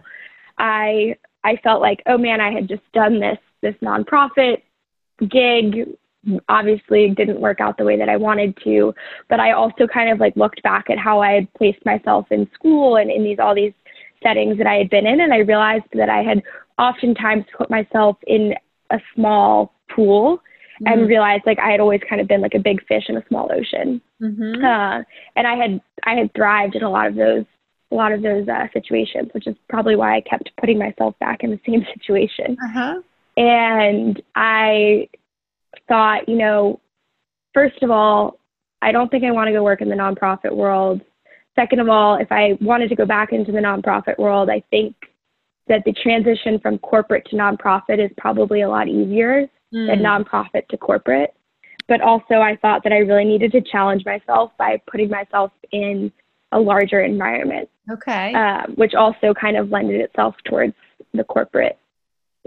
I 0.58 1.16
I 1.42 1.56
felt 1.56 1.82
like, 1.82 2.02
oh 2.06 2.16
man, 2.16 2.40
I 2.40 2.52
had 2.52 2.68
just 2.68 2.82
done 2.92 3.20
this 3.20 3.38
this 3.60 3.74
nonprofit 3.82 4.62
gig 5.18 5.88
obviously 6.48 7.10
didn't 7.10 7.40
work 7.40 7.60
out 7.60 7.78
the 7.78 7.84
way 7.84 7.98
that 7.98 8.08
I 8.08 8.16
wanted 8.16 8.56
to, 8.64 8.94
but 9.28 9.40
I 9.40 9.52
also 9.52 9.86
kind 9.86 10.10
of 10.10 10.20
like 10.20 10.36
looked 10.36 10.62
back 10.62 10.90
at 10.90 10.98
how 10.98 11.20
I 11.20 11.32
had 11.32 11.54
placed 11.54 11.84
myself 11.84 12.26
in 12.30 12.48
school 12.54 12.96
and 12.96 13.10
in 13.10 13.24
these 13.24 13.38
all 13.38 13.54
these 13.54 13.72
settings 14.22 14.58
that 14.58 14.66
I 14.66 14.74
had 14.74 14.90
been 14.90 15.06
in 15.06 15.20
and 15.20 15.32
I 15.32 15.38
realized 15.38 15.84
that 15.92 16.08
I 16.08 16.22
had 16.22 16.42
oftentimes 16.78 17.44
put 17.56 17.70
myself 17.70 18.16
in 18.26 18.54
a 18.90 18.98
small 19.14 19.74
pool 19.94 20.38
mm-hmm. 20.38 20.86
and 20.86 21.08
realized 21.08 21.44
like 21.46 21.58
I 21.58 21.70
had 21.70 21.80
always 21.80 22.00
kind 22.08 22.20
of 22.20 22.28
been 22.28 22.40
like 22.40 22.54
a 22.54 22.58
big 22.58 22.84
fish 22.86 23.04
in 23.08 23.16
a 23.16 23.24
small 23.28 23.50
ocean. 23.52 24.00
Mm-hmm. 24.20 24.64
Uh, 24.64 25.02
and 25.36 25.46
I 25.46 25.56
had 25.56 25.80
I 26.04 26.14
had 26.14 26.32
thrived 26.34 26.74
in 26.74 26.82
a 26.82 26.90
lot 26.90 27.06
of 27.06 27.14
those 27.14 27.44
a 27.92 27.94
lot 27.94 28.12
of 28.12 28.22
those 28.22 28.48
uh, 28.48 28.66
situations, 28.72 29.30
which 29.32 29.46
is 29.46 29.54
probably 29.68 29.94
why 29.94 30.16
I 30.16 30.20
kept 30.20 30.50
putting 30.58 30.78
myself 30.78 31.14
back 31.20 31.44
in 31.44 31.50
the 31.50 31.60
same 31.66 31.84
situation. 31.94 32.56
Uh-huh. 32.64 33.02
And 33.36 34.22
I 34.34 35.08
thought, 35.88 36.28
you 36.28 36.36
know, 36.36 36.80
first 37.52 37.82
of 37.82 37.90
all, 37.90 38.38
I 38.82 38.92
don't 38.92 39.10
think 39.10 39.24
I 39.24 39.30
want 39.30 39.48
to 39.48 39.52
go 39.52 39.62
work 39.62 39.80
in 39.80 39.88
the 39.88 39.96
nonprofit 39.96 40.54
world. 40.54 41.00
Second 41.54 41.80
of 41.80 41.88
all, 41.88 42.16
if 42.16 42.30
I 42.30 42.58
wanted 42.60 42.88
to 42.88 42.96
go 42.96 43.06
back 43.06 43.32
into 43.32 43.52
the 43.52 43.58
nonprofit 43.58 44.18
world, 44.18 44.50
I 44.50 44.62
think 44.70 44.94
that 45.68 45.82
the 45.84 45.92
transition 45.92 46.58
from 46.58 46.78
corporate 46.78 47.24
to 47.30 47.36
nonprofit 47.36 48.04
is 48.04 48.10
probably 48.18 48.62
a 48.62 48.68
lot 48.68 48.88
easier 48.88 49.48
mm. 49.72 49.86
than 49.86 50.00
nonprofit 50.00 50.68
to 50.68 50.76
corporate. 50.76 51.32
But 51.86 52.00
also, 52.00 52.36
I 52.36 52.56
thought 52.56 52.82
that 52.84 52.92
I 52.92 52.98
really 52.98 53.24
needed 53.24 53.52
to 53.52 53.60
challenge 53.60 54.04
myself 54.04 54.52
by 54.58 54.80
putting 54.90 55.10
myself 55.10 55.52
in 55.70 56.12
a 56.52 56.58
larger 56.58 57.00
environment. 57.00 57.68
Okay. 57.90 58.32
Um, 58.34 58.72
which 58.76 58.94
also 58.94 59.34
kind 59.34 59.56
of 59.56 59.70
lended 59.70 60.00
itself 60.00 60.34
towards 60.46 60.74
the 61.12 61.24
corporate 61.24 61.78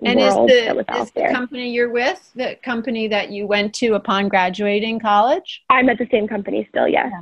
and 0.04 0.20
is 0.20 0.34
the, 0.34 0.86
is 1.02 1.12
the 1.12 1.30
company 1.32 1.70
you're 1.72 1.90
with 1.90 2.32
the 2.36 2.58
company 2.64 3.08
that 3.08 3.32
you 3.32 3.48
went 3.48 3.74
to 3.76 3.96
upon 3.96 4.28
graduating 4.30 5.00
college? 5.00 5.64
I'm 5.70 5.90
at 5.90 5.98
the 5.98 6.08
same 6.12 6.28
company 6.28 6.68
still, 6.70 6.88
yes. 6.88 7.10
Yeah. 7.12 7.22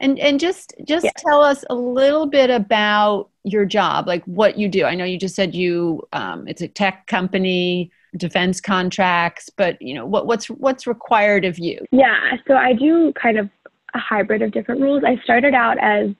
And 0.00 0.18
and 0.18 0.40
just 0.40 0.74
just 0.84 1.06
tell 1.16 1.42
us 1.42 1.64
a 1.70 1.74
little 1.74 2.26
bit 2.26 2.50
about 2.50 3.30
your 3.44 3.64
job, 3.64 4.06
like 4.06 4.24
what 4.24 4.58
you 4.58 4.68
do. 4.68 4.84
I 4.84 4.94
know 4.94 5.04
you 5.04 5.18
just 5.18 5.34
said 5.34 5.54
you 5.54 6.02
um, 6.12 6.48
it's 6.48 6.62
a 6.62 6.68
tech 6.68 7.06
company. 7.06 7.90
defense 8.16 8.60
contracts, 8.60 9.50
but 9.50 9.80
you 9.82 9.92
know 9.92 10.06
what, 10.06 10.24
what's 10.26 10.46
what's 10.48 10.86
required 10.86 11.44
of 11.44 11.58
you? 11.58 11.84
Yeah, 11.90 12.36
so 12.46 12.54
I 12.54 12.72
do 12.72 13.12
kind 13.20 13.38
of 13.38 13.50
a 13.92 13.98
hybrid 13.98 14.40
of 14.40 14.52
different 14.52 14.80
roles. 14.80 15.02
I 15.04 15.16
started 15.24 15.52
out 15.52 15.78
as 15.78 16.10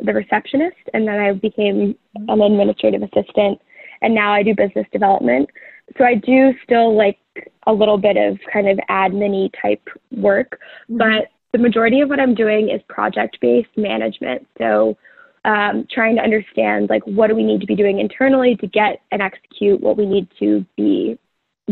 the 0.00 0.14
receptionist, 0.14 0.84
and 0.94 1.06
then 1.06 1.20
I 1.20 1.32
became 1.32 1.94
an 2.28 2.40
administrative 2.40 3.02
assistant, 3.02 3.60
and 4.04 4.14
now 4.14 4.32
I 4.32 4.42
do 4.42 4.54
business 4.54 4.86
development. 4.92 5.48
So 5.96 6.04
I 6.04 6.14
do 6.14 6.52
still 6.62 6.96
like 6.96 7.18
a 7.66 7.72
little 7.72 7.98
bit 7.98 8.16
of 8.16 8.38
kind 8.52 8.68
of 8.68 8.78
admin 8.90 9.50
type 9.60 9.88
work, 10.12 10.60
mm-hmm. 10.90 10.98
but 10.98 11.28
the 11.52 11.58
majority 11.58 12.00
of 12.00 12.08
what 12.10 12.20
I'm 12.20 12.34
doing 12.34 12.68
is 12.68 12.80
project 12.88 13.38
based 13.40 13.76
management. 13.76 14.46
So 14.58 14.96
um, 15.44 15.86
trying 15.90 16.16
to 16.16 16.22
understand 16.22 16.90
like 16.90 17.02
what 17.04 17.28
do 17.28 17.34
we 17.34 17.44
need 17.44 17.60
to 17.60 17.66
be 17.66 17.76
doing 17.76 17.98
internally 17.98 18.56
to 18.56 18.66
get 18.66 19.00
and 19.10 19.22
execute 19.22 19.80
what 19.80 19.96
we 19.96 20.06
need 20.06 20.28
to 20.38 20.64
be 20.76 21.18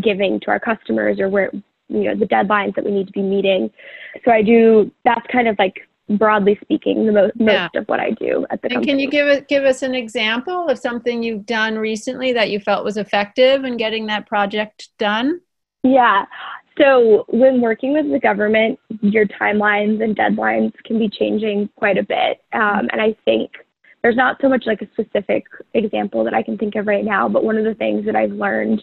giving 0.02 0.40
to 0.40 0.50
our 0.50 0.60
customers 0.60 1.18
or 1.20 1.28
where 1.28 1.50
you 1.88 2.04
know 2.04 2.14
the 2.14 2.26
deadlines 2.26 2.74
that 2.76 2.84
we 2.84 2.90
need 2.90 3.06
to 3.06 3.12
be 3.12 3.22
meeting. 3.22 3.70
So 4.24 4.30
I 4.30 4.42
do 4.42 4.90
that's 5.04 5.26
kind 5.30 5.48
of 5.48 5.58
like 5.58 5.88
broadly 6.18 6.58
speaking 6.60 7.06
the 7.06 7.12
most, 7.12 7.32
yeah. 7.36 7.62
most 7.64 7.76
of 7.76 7.88
what 7.88 8.00
I 8.00 8.10
do 8.10 8.46
at 8.50 8.62
the 8.62 8.66
and 8.66 8.74
company. 8.74 8.86
Can 8.86 8.98
you 8.98 9.10
give 9.10 9.26
it 9.28 9.48
give 9.48 9.64
us 9.64 9.82
an 9.82 9.94
example 9.94 10.68
of 10.68 10.78
something 10.78 11.22
you've 11.22 11.46
done 11.46 11.76
recently 11.76 12.32
that 12.32 12.50
you 12.50 12.60
felt 12.60 12.84
was 12.84 12.96
effective 12.96 13.64
in 13.64 13.76
getting 13.76 14.06
that 14.06 14.26
project 14.26 14.88
done? 14.98 15.40
Yeah. 15.82 16.26
So 16.80 17.24
when 17.28 17.60
working 17.60 17.92
with 17.92 18.10
the 18.10 18.18
government, 18.18 18.78
your 19.00 19.26
timelines 19.26 20.02
and 20.02 20.16
deadlines 20.16 20.72
can 20.84 20.98
be 20.98 21.08
changing 21.08 21.68
quite 21.76 21.98
a 21.98 22.02
bit. 22.02 22.42
Um, 22.52 22.88
and 22.92 23.00
I 23.00 23.14
think 23.24 23.50
there's 24.02 24.16
not 24.16 24.38
so 24.40 24.48
much 24.48 24.64
like 24.66 24.80
a 24.80 24.88
specific 24.92 25.44
example 25.74 26.24
that 26.24 26.34
I 26.34 26.42
can 26.42 26.56
think 26.56 26.74
of 26.76 26.86
right 26.86 27.04
now, 27.04 27.28
but 27.28 27.44
one 27.44 27.56
of 27.56 27.64
the 27.64 27.74
things 27.74 28.06
that 28.06 28.16
I've 28.16 28.32
learned 28.32 28.82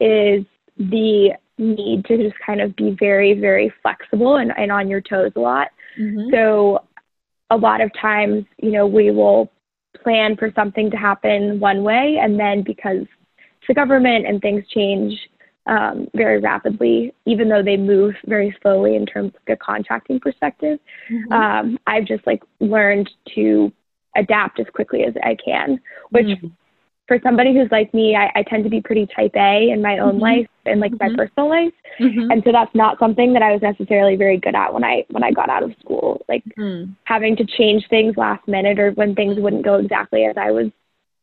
is 0.00 0.44
the 0.76 1.32
need 1.58 2.04
to 2.06 2.16
just 2.16 2.38
kind 2.44 2.60
of 2.60 2.74
be 2.74 2.96
very, 2.98 3.34
very 3.34 3.72
flexible 3.82 4.36
and, 4.36 4.52
and 4.56 4.72
on 4.72 4.88
your 4.88 5.00
toes 5.00 5.32
a 5.36 5.40
lot. 5.40 5.68
Mm-hmm. 5.98 6.30
So 6.32 6.84
a 7.50 7.56
lot 7.56 7.80
of 7.80 7.90
times, 8.00 8.44
you 8.58 8.70
know, 8.70 8.86
we 8.86 9.10
will 9.10 9.50
plan 10.02 10.36
for 10.36 10.50
something 10.54 10.90
to 10.90 10.96
happen 10.96 11.60
one 11.60 11.82
way, 11.82 12.18
and 12.20 12.38
then 12.38 12.62
because 12.62 13.06
the 13.68 13.74
government 13.74 14.26
and 14.26 14.40
things 14.40 14.64
change 14.74 15.14
um, 15.66 16.08
very 16.14 16.40
rapidly, 16.40 17.14
even 17.26 17.48
though 17.48 17.62
they 17.62 17.76
move 17.76 18.14
very 18.26 18.56
slowly 18.62 18.96
in 18.96 19.06
terms 19.06 19.32
of 19.34 19.40
the 19.46 19.56
contracting 19.56 20.18
perspective, 20.18 20.78
mm-hmm. 21.10 21.32
um, 21.32 21.78
I've 21.86 22.06
just 22.06 22.26
like 22.26 22.42
learned 22.58 23.08
to 23.34 23.72
adapt 24.16 24.58
as 24.58 24.66
quickly 24.74 25.04
as 25.04 25.14
I 25.22 25.36
can, 25.44 25.80
which 26.10 26.26
mm-hmm 26.26 26.48
for 27.10 27.18
somebody 27.24 27.52
who's 27.52 27.72
like 27.72 27.92
me, 27.92 28.14
I, 28.14 28.30
I 28.36 28.42
tend 28.44 28.62
to 28.62 28.70
be 28.70 28.80
pretty 28.80 29.04
type 29.04 29.32
A 29.34 29.70
in 29.70 29.82
my 29.82 29.98
own 29.98 30.12
mm-hmm. 30.12 30.20
life 30.20 30.46
and 30.64 30.78
like 30.78 30.92
mm-hmm. 30.92 31.10
my 31.10 31.16
personal 31.16 31.48
life. 31.48 31.72
Mm-hmm. 31.98 32.30
And 32.30 32.40
so 32.44 32.52
that's 32.52 32.72
not 32.72 33.00
something 33.00 33.32
that 33.32 33.42
I 33.42 33.50
was 33.50 33.60
necessarily 33.62 34.14
very 34.14 34.38
good 34.38 34.54
at 34.54 34.72
when 34.72 34.84
I 34.84 35.04
when 35.10 35.24
I 35.24 35.32
got 35.32 35.50
out 35.50 35.64
of 35.64 35.74
school. 35.80 36.24
Like 36.28 36.44
mm. 36.56 36.94
having 37.02 37.34
to 37.34 37.44
change 37.44 37.88
things 37.90 38.16
last 38.16 38.46
minute 38.46 38.78
or 38.78 38.92
when 38.92 39.16
things 39.16 39.40
wouldn't 39.40 39.64
go 39.64 39.74
exactly 39.74 40.24
as 40.24 40.36
I 40.36 40.52
was 40.52 40.70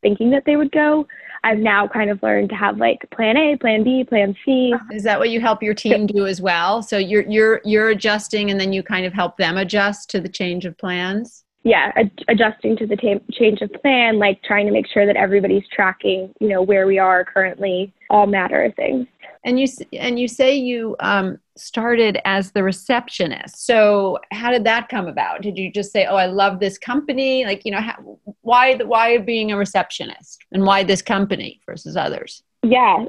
thinking 0.01 0.29
that 0.31 0.43
they 0.45 0.57
would 0.57 0.73
go. 0.73 1.07
I've 1.45 1.59
now 1.59 1.87
kind 1.87 2.09
of 2.09 2.21
learned 2.21 2.49
to 2.49 2.55
have 2.55 2.79
like 2.79 3.09
plan 3.11 3.37
A, 3.37 3.55
plan 3.55 3.85
B, 3.85 4.03
plan 4.03 4.35
C. 4.43 4.73
Is 4.91 5.03
that 5.03 5.19
what 5.19 5.29
you 5.29 5.39
help 5.39 5.63
your 5.63 5.73
team 5.73 6.05
do 6.05 6.27
as 6.27 6.41
well? 6.41 6.83
So 6.83 6.97
you're 6.97 7.23
you're 7.29 7.61
you're 7.63 7.91
adjusting 7.91 8.51
and 8.51 8.59
then 8.59 8.73
you 8.73 8.83
kind 8.83 9.05
of 9.05 9.13
help 9.13 9.37
them 9.37 9.55
adjust 9.55 10.09
to 10.09 10.19
the 10.19 10.27
change 10.27 10.65
of 10.65 10.77
plans? 10.77 11.45
Yeah, 11.67 11.91
ad- 11.97 12.23
adjusting 12.29 12.77
to 12.77 12.87
the 12.87 12.95
ta- 12.95 13.23
change 13.33 13.61
of 13.61 13.69
plan, 13.81 14.19
like 14.19 14.41
trying 14.41 14.65
to 14.67 14.71
make 14.71 14.87
sure 14.87 15.05
that 15.05 15.17
everybody's 15.17 15.67
tracking, 15.69 16.33
you 16.39 16.47
know, 16.47 16.61
where 16.61 16.87
we 16.87 16.97
are 16.97 17.25
currently, 17.25 17.93
all 18.09 18.25
matter 18.25 18.63
of 18.63 18.73
things. 18.75 19.05
And 19.43 19.59
you 19.59 19.67
and 19.93 20.17
you 20.17 20.29
say 20.29 20.55
you 20.55 20.95
um, 21.01 21.37
started 21.57 22.19
as 22.23 22.51
the 22.51 22.63
receptionist. 22.63 23.65
So 23.65 24.17
how 24.31 24.49
did 24.49 24.63
that 24.63 24.87
come 24.87 25.07
about? 25.07 25.41
Did 25.41 25.57
you 25.57 25.69
just 25.69 25.91
say, 25.91 26.05
"Oh, 26.05 26.15
I 26.15 26.27
love 26.27 26.61
this 26.61 26.77
company"? 26.77 27.45
Like, 27.45 27.65
you 27.65 27.71
know, 27.71 27.81
how, 27.81 28.17
why 28.41 28.77
the, 28.77 28.87
why 28.87 29.17
being 29.17 29.51
a 29.51 29.57
receptionist, 29.57 30.39
and 30.53 30.63
why 30.63 30.83
this 30.83 31.01
company 31.01 31.59
versus 31.65 31.97
others? 31.97 32.43
Yeah. 32.63 33.05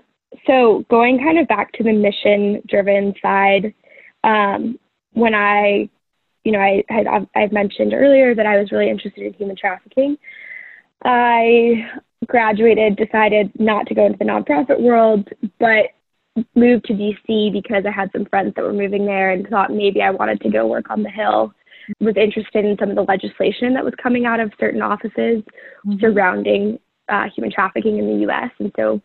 So 0.46 0.84
going 0.90 1.18
kind 1.18 1.38
of 1.38 1.46
back 1.46 1.72
to 1.74 1.84
the 1.84 1.92
mission 1.92 2.62
driven 2.68 3.14
side, 3.22 3.72
um, 4.24 4.78
when 5.12 5.34
I 5.34 5.88
you 6.44 6.52
know, 6.52 6.60
I 6.60 6.82
had 6.88 7.06
I've 7.34 7.52
mentioned 7.52 7.92
earlier 7.94 8.34
that 8.34 8.46
I 8.46 8.58
was 8.58 8.72
really 8.72 8.90
interested 8.90 9.24
in 9.24 9.32
human 9.34 9.56
trafficking. 9.56 10.16
I 11.04 11.88
graduated, 12.26 12.96
decided 12.96 13.52
not 13.58 13.86
to 13.86 13.94
go 13.94 14.06
into 14.06 14.18
the 14.18 14.24
nonprofit 14.24 14.80
world, 14.80 15.28
but 15.58 15.86
moved 16.54 16.84
to 16.86 16.92
DC 16.92 17.52
because 17.52 17.84
I 17.86 17.90
had 17.90 18.10
some 18.12 18.26
friends 18.26 18.54
that 18.54 18.62
were 18.62 18.72
moving 18.72 19.06
there 19.06 19.30
and 19.30 19.46
thought 19.48 19.72
maybe 19.72 20.02
I 20.02 20.10
wanted 20.10 20.40
to 20.42 20.50
go 20.50 20.66
work 20.66 20.90
on 20.90 21.02
the 21.02 21.10
Hill. 21.10 21.52
Was 22.00 22.16
interested 22.16 22.66
in 22.66 22.76
some 22.78 22.90
of 22.90 22.96
the 22.96 23.02
legislation 23.02 23.72
that 23.72 23.84
was 23.84 23.94
coming 24.02 24.26
out 24.26 24.40
of 24.40 24.52
certain 24.60 24.82
offices 24.82 25.42
mm-hmm. 25.86 25.94
surrounding 26.00 26.78
uh, 27.08 27.24
human 27.34 27.50
trafficking 27.50 27.96
in 27.98 28.06
the 28.06 28.20
U.S. 28.22 28.50
And 28.58 28.70
so 28.76 29.00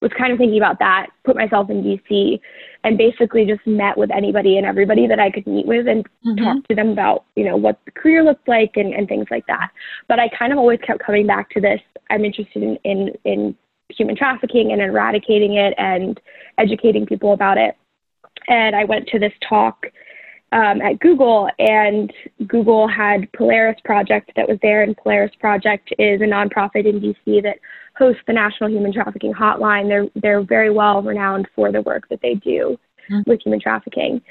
was 0.00 0.12
kind 0.16 0.32
of 0.32 0.38
thinking 0.38 0.58
about 0.58 0.78
that, 0.78 1.08
put 1.24 1.36
myself 1.36 1.70
in 1.70 1.82
DC, 1.82 2.40
and 2.84 2.96
basically 2.96 3.44
just 3.44 3.66
met 3.66 3.98
with 3.98 4.10
anybody 4.10 4.56
and 4.56 4.64
everybody 4.64 5.06
that 5.06 5.18
I 5.18 5.30
could 5.30 5.46
meet 5.46 5.66
with 5.66 5.88
and 5.88 6.06
mm-hmm. 6.24 6.44
talk 6.44 6.68
to 6.68 6.74
them 6.74 6.90
about, 6.90 7.24
you 7.34 7.44
know, 7.44 7.56
what 7.56 7.80
the 7.84 7.90
career 7.90 8.22
looked 8.22 8.46
like 8.46 8.72
and, 8.76 8.94
and 8.94 9.08
things 9.08 9.26
like 9.30 9.46
that. 9.46 9.70
But 10.06 10.20
I 10.20 10.28
kind 10.28 10.52
of 10.52 10.58
always 10.58 10.78
kept 10.86 11.04
coming 11.04 11.26
back 11.26 11.50
to 11.50 11.60
this. 11.60 11.80
I'm 12.10 12.24
interested 12.24 12.62
in, 12.62 12.78
in, 12.84 13.12
in 13.24 13.56
human 13.90 14.16
trafficking 14.16 14.72
and 14.72 14.80
eradicating 14.80 15.54
it 15.54 15.74
and 15.78 16.20
educating 16.58 17.04
people 17.04 17.32
about 17.32 17.58
it. 17.58 17.76
And 18.46 18.76
I 18.76 18.84
went 18.84 19.08
to 19.08 19.18
this 19.18 19.32
talk 19.48 19.86
um, 20.52 20.80
at 20.80 20.98
Google, 21.00 21.48
and 21.58 22.12
Google 22.46 22.88
had 22.88 23.30
Polaris 23.32 23.80
Project 23.84 24.32
that 24.36 24.48
was 24.48 24.58
there, 24.62 24.82
and 24.82 24.96
Polaris 24.96 25.34
Project 25.38 25.92
is 25.98 26.20
a 26.20 26.24
nonprofit 26.24 26.86
in 26.86 27.00
DC 27.00 27.42
that 27.42 27.58
hosts 27.96 28.22
the 28.26 28.32
National 28.32 28.70
Human 28.70 28.92
Trafficking 28.92 29.34
Hotline. 29.34 29.88
They're 29.88 30.08
they're 30.14 30.42
very 30.42 30.70
well 30.70 31.02
renowned 31.02 31.48
for 31.54 31.70
the 31.70 31.82
work 31.82 32.08
that 32.08 32.20
they 32.22 32.34
do 32.34 32.78
mm-hmm. 33.10 33.28
with 33.28 33.42
human 33.42 33.60
trafficking. 33.60 34.22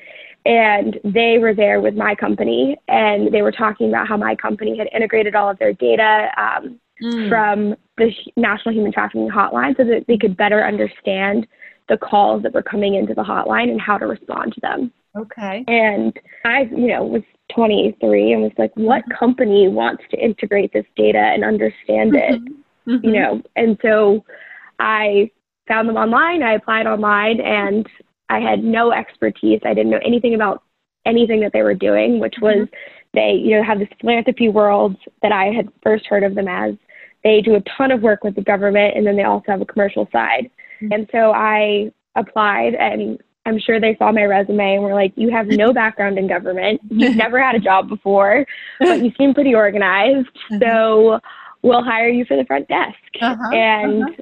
And 0.45 0.97
they 1.03 1.39
were 1.39 1.53
there 1.53 1.81
with 1.81 1.95
my 1.95 2.15
company, 2.15 2.77
and 2.87 3.33
they 3.33 3.41
were 3.41 3.51
talking 3.51 3.89
about 3.89 4.07
how 4.07 4.17
my 4.17 4.35
company 4.35 4.77
had 4.77 4.87
integrated 4.93 5.35
all 5.35 5.49
of 5.49 5.59
their 5.59 5.73
data 5.73 6.29
um, 6.37 6.79
mm. 7.03 7.29
from 7.29 7.75
the 7.97 8.11
National 8.37 8.73
Human 8.73 8.93
Trafficking 8.93 9.29
Hotline 9.29 9.75
so 9.75 9.83
that 9.83 10.05
they 10.07 10.17
could 10.17 10.37
better 10.37 10.65
understand 10.65 11.47
the 11.89 11.97
calls 11.97 12.43
that 12.43 12.53
were 12.53 12.61
coming 12.63 12.95
into 12.95 13.13
the 13.13 13.23
hotline 13.23 13.69
and 13.69 13.79
how 13.79 13.97
to 13.97 14.05
respond 14.05 14.53
to 14.53 14.61
them. 14.61 14.91
Okay. 15.17 15.65
And 15.67 16.17
I, 16.45 16.61
you 16.71 16.87
know, 16.87 17.03
was 17.03 17.23
23 17.53 18.33
and 18.33 18.43
was 18.43 18.51
like, 18.57 18.71
what 18.75 19.01
mm-hmm. 19.03 19.17
company 19.17 19.67
wants 19.67 20.03
to 20.11 20.17
integrate 20.17 20.73
this 20.73 20.85
data 20.95 21.19
and 21.19 21.43
understand 21.43 22.15
it? 22.15 22.41
Mm-hmm 22.41 22.61
mm-hmm. 22.87 23.05
you 23.05 23.13
know. 23.13 23.41
And 23.55 23.77
so 23.81 24.23
I 24.79 25.29
found 25.67 25.89
them 25.89 25.97
online. 25.97 26.43
I 26.43 26.53
applied 26.53 26.87
online, 26.87 27.39
and 27.41 27.87
I 28.29 28.39
had 28.39 28.63
no 28.63 28.91
expertise. 28.91 29.61
I 29.65 29.73
didn't 29.73 29.91
know 29.91 29.99
anything 30.03 30.33
about 30.33 30.63
anything 31.05 31.41
that 31.41 31.53
they 31.53 31.61
were 31.61 31.73
doing, 31.73 32.19
which 32.19 32.35
was 32.41 32.55
mm-hmm. 32.55 32.73
they, 33.13 33.31
you 33.31 33.57
know, 33.57 33.63
have 33.63 33.79
this 33.79 33.89
philanthropy 33.99 34.49
world 34.49 34.95
that 35.21 35.31
I 35.31 35.45
had 35.45 35.69
first 35.83 36.05
heard 36.07 36.23
of 36.23 36.35
them 36.35 36.47
as. 36.47 36.75
They 37.23 37.41
do 37.41 37.55
a 37.55 37.63
ton 37.77 37.91
of 37.91 38.01
work 38.01 38.23
with 38.23 38.35
the 38.35 38.41
government, 38.41 38.95
and 38.95 39.05
then 39.05 39.17
they 39.17 39.23
also 39.23 39.45
have 39.47 39.61
a 39.61 39.65
commercial 39.65 40.07
side. 40.11 40.49
Mm-hmm. 40.81 40.93
And 40.93 41.09
so 41.11 41.31
I 41.33 41.91
applied, 42.15 42.75
and 42.75 43.19
I'm 43.47 43.59
sure 43.59 43.79
they 43.79 43.95
saw 43.95 44.11
my 44.11 44.23
resume 44.23 44.75
and 44.75 44.83
were 44.83 44.93
like, 44.93 45.13
You 45.15 45.31
have 45.31 45.47
no 45.47 45.71
background 45.71 46.19
in 46.19 46.27
government. 46.27 46.81
You've 46.89 47.15
never 47.25 47.41
had 47.41 47.55
a 47.55 47.59
job 47.59 47.87
before, 47.87 48.45
but 48.79 49.01
you 49.01 49.11
seem 49.17 49.33
pretty 49.33 49.55
organized. 49.55 50.27
Mm-hmm. 50.51 50.59
So 50.61 51.19
we'll 51.61 51.83
hire 51.83 52.09
you 52.09 52.25
for 52.25 52.35
the 52.35 52.43
front 52.43 52.67
desk. 52.67 52.97
Uh-huh, 53.21 53.55
and 53.55 54.03
uh-huh. 54.03 54.21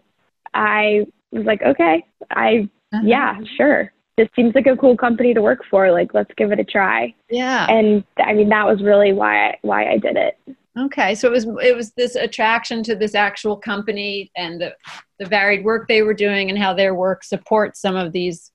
I 0.53 1.05
was 1.31 1.45
like, 1.45 1.63
okay, 1.63 2.05
I, 2.29 2.69
uh-huh. 2.93 3.01
yeah, 3.03 3.39
sure. 3.57 3.91
This 4.15 4.29
seems 4.35 4.53
like 4.53 4.67
a 4.67 4.77
cool 4.77 4.95
company 4.95 5.33
to 5.33 5.41
work 5.41 5.61
for. 5.69 5.91
Like, 5.91 6.13
let's 6.13 6.31
give 6.37 6.51
it 6.51 6.59
a 6.59 6.63
try. 6.63 7.13
Yeah. 7.29 7.65
And 7.67 8.03
I 8.17 8.33
mean, 8.33 8.49
that 8.49 8.65
was 8.65 8.81
really 8.81 9.11
why 9.11 9.47
I, 9.47 9.57
why 9.63 9.89
I 9.89 9.97
did 9.97 10.17
it. 10.17 10.37
Okay, 10.77 11.15
so 11.15 11.29
it 11.29 11.31
was 11.31 11.45
it 11.63 11.75
was 11.75 11.93
this 11.93 12.15
attraction 12.15 12.83
to 12.83 12.95
this 12.95 13.15
actual 13.15 13.55
company 13.55 14.29
and 14.35 14.59
the 14.59 14.75
the 15.19 15.25
varied 15.25 15.63
work 15.63 15.87
they 15.87 16.01
were 16.01 16.13
doing 16.13 16.49
and 16.49 16.59
how 16.59 16.73
their 16.73 16.93
work 16.93 17.23
supports 17.23 17.79
some 17.79 17.95
of 17.95 18.11
these 18.11 18.51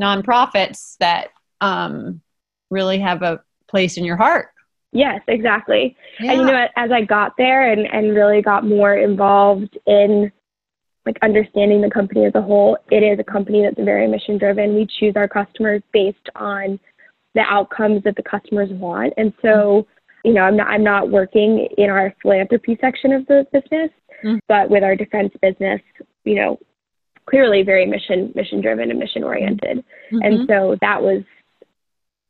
nonprofits 0.00 0.96
that 0.98 1.28
um, 1.60 2.20
really 2.70 2.98
have 2.98 3.22
a 3.22 3.40
place 3.68 3.96
in 3.96 4.04
your 4.04 4.16
heart. 4.16 4.48
Yes, 4.92 5.20
exactly. 5.26 5.96
Yeah. 6.20 6.32
And 6.32 6.40
you 6.42 6.46
know, 6.46 6.66
as 6.76 6.92
I 6.92 7.02
got 7.02 7.36
there 7.36 7.72
and, 7.72 7.86
and 7.92 8.14
really 8.14 8.42
got 8.42 8.64
more 8.64 8.94
involved 8.94 9.76
in 9.86 10.30
like 11.04 11.18
understanding 11.20 11.82
the 11.82 11.90
company 11.90 12.24
as 12.24 12.34
a 12.34 12.40
whole, 12.40 12.78
it 12.90 13.02
is 13.02 13.18
a 13.18 13.24
company 13.24 13.62
that's 13.62 13.76
very 13.84 14.06
mission 14.06 14.38
driven. 14.38 14.74
We 14.74 14.86
choose 14.98 15.14
our 15.16 15.28
customers 15.28 15.82
based 15.92 16.28
on 16.36 16.78
the 17.34 17.40
outcomes 17.40 18.04
that 18.04 18.16
the 18.16 18.22
customers 18.22 18.70
want. 18.70 19.12
And 19.16 19.32
so, 19.42 19.86
you 20.24 20.32
know, 20.32 20.42
I'm 20.42 20.56
not 20.56 20.68
I'm 20.68 20.84
not 20.84 21.10
working 21.10 21.68
in 21.76 21.90
our 21.90 22.14
philanthropy 22.22 22.78
section 22.80 23.12
of 23.12 23.26
the 23.26 23.46
business, 23.52 23.90
mm-hmm. 24.24 24.38
but 24.48 24.70
with 24.70 24.84
our 24.84 24.94
defense 24.94 25.32
business, 25.42 25.80
you 26.24 26.36
know, 26.36 26.58
clearly 27.26 27.62
very 27.62 27.86
mission 27.86 28.32
mission 28.34 28.60
driven 28.60 28.90
and 28.90 28.98
mission 28.98 29.24
oriented. 29.24 29.84
Mm-hmm. 30.12 30.18
And 30.22 30.48
so 30.48 30.76
that 30.80 31.02
was 31.02 31.22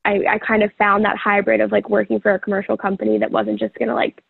I, 0.05 0.21
I 0.29 0.39
kind 0.39 0.63
of 0.63 0.71
found 0.79 1.05
that 1.05 1.17
hybrid 1.17 1.61
of 1.61 1.73
like 1.73 1.89
working 1.89 2.21
for 2.21 2.35
a 2.35 2.39
commercial 2.39 2.77
company 2.77 3.19
that 3.19 3.31
wasn't 3.31 3.59
just 3.59 3.75
gonna 3.75 3.95
like 3.95 4.23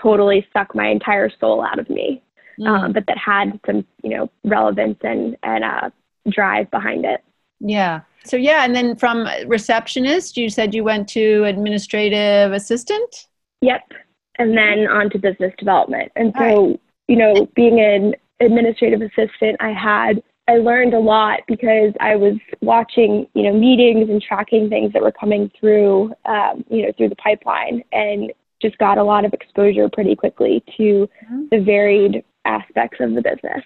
totally 0.00 0.46
suck 0.52 0.74
my 0.74 0.88
entire 0.88 1.30
soul 1.40 1.62
out 1.64 1.78
of 1.78 1.90
me, 1.90 2.22
mm-hmm. 2.58 2.66
um, 2.68 2.92
but 2.92 3.06
that 3.06 3.18
had 3.18 3.58
some 3.66 3.86
you 4.02 4.10
know 4.10 4.30
relevance 4.44 4.98
and 5.02 5.36
and 5.42 5.64
uh, 5.64 5.90
drive 6.28 6.70
behind 6.70 7.04
it. 7.04 7.22
Yeah. 7.58 8.00
So 8.24 8.36
yeah, 8.36 8.64
and 8.64 8.74
then 8.74 8.96
from 8.96 9.26
receptionist, 9.46 10.36
you 10.36 10.50
said 10.50 10.74
you 10.74 10.84
went 10.84 11.08
to 11.10 11.44
administrative 11.44 12.52
assistant. 12.52 13.28
Yep, 13.62 13.92
and 14.38 14.56
then 14.56 14.86
on 14.88 15.10
to 15.10 15.18
business 15.18 15.52
development. 15.58 16.12
And 16.16 16.32
so 16.38 16.68
right. 16.68 16.80
you 17.08 17.16
know, 17.16 17.46
being 17.54 17.80
an 17.80 18.14
administrative 18.40 19.02
assistant, 19.02 19.56
I 19.60 19.72
had 19.72 20.22
I 20.48 20.56
learned 20.56 20.94
a 20.94 20.98
lot 20.98 21.40
because 21.46 21.92
I 22.00 22.16
was 22.16 22.34
watching, 22.60 23.28
you 23.34 23.44
know, 23.44 23.52
meetings 23.52 24.10
and 24.10 24.20
tracking 24.20 24.68
things 24.68 24.92
that 24.92 25.02
were 25.02 25.12
coming 25.12 25.50
through, 25.58 26.12
um, 26.24 26.64
you 26.68 26.82
know, 26.82 26.92
through 26.96 27.10
the 27.10 27.16
pipeline, 27.16 27.84
and 27.92 28.32
just 28.60 28.76
got 28.78 28.98
a 28.98 29.04
lot 29.04 29.24
of 29.24 29.32
exposure 29.32 29.88
pretty 29.88 30.16
quickly 30.16 30.62
to 30.76 31.08
mm-hmm. 31.24 31.44
the 31.52 31.60
varied 31.60 32.24
aspects 32.44 32.98
of 33.00 33.14
the 33.14 33.22
business. 33.22 33.64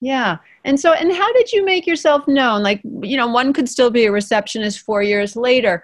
Yeah. 0.00 0.38
And 0.64 0.78
so, 0.78 0.92
and 0.92 1.12
how 1.12 1.32
did 1.32 1.52
you 1.52 1.64
make 1.64 1.86
yourself 1.86 2.26
known? 2.28 2.62
Like, 2.62 2.80
you 3.02 3.16
know, 3.16 3.28
one 3.28 3.52
could 3.52 3.68
still 3.68 3.90
be 3.90 4.04
a 4.04 4.12
receptionist 4.12 4.80
four 4.80 5.02
years 5.02 5.36
later. 5.36 5.82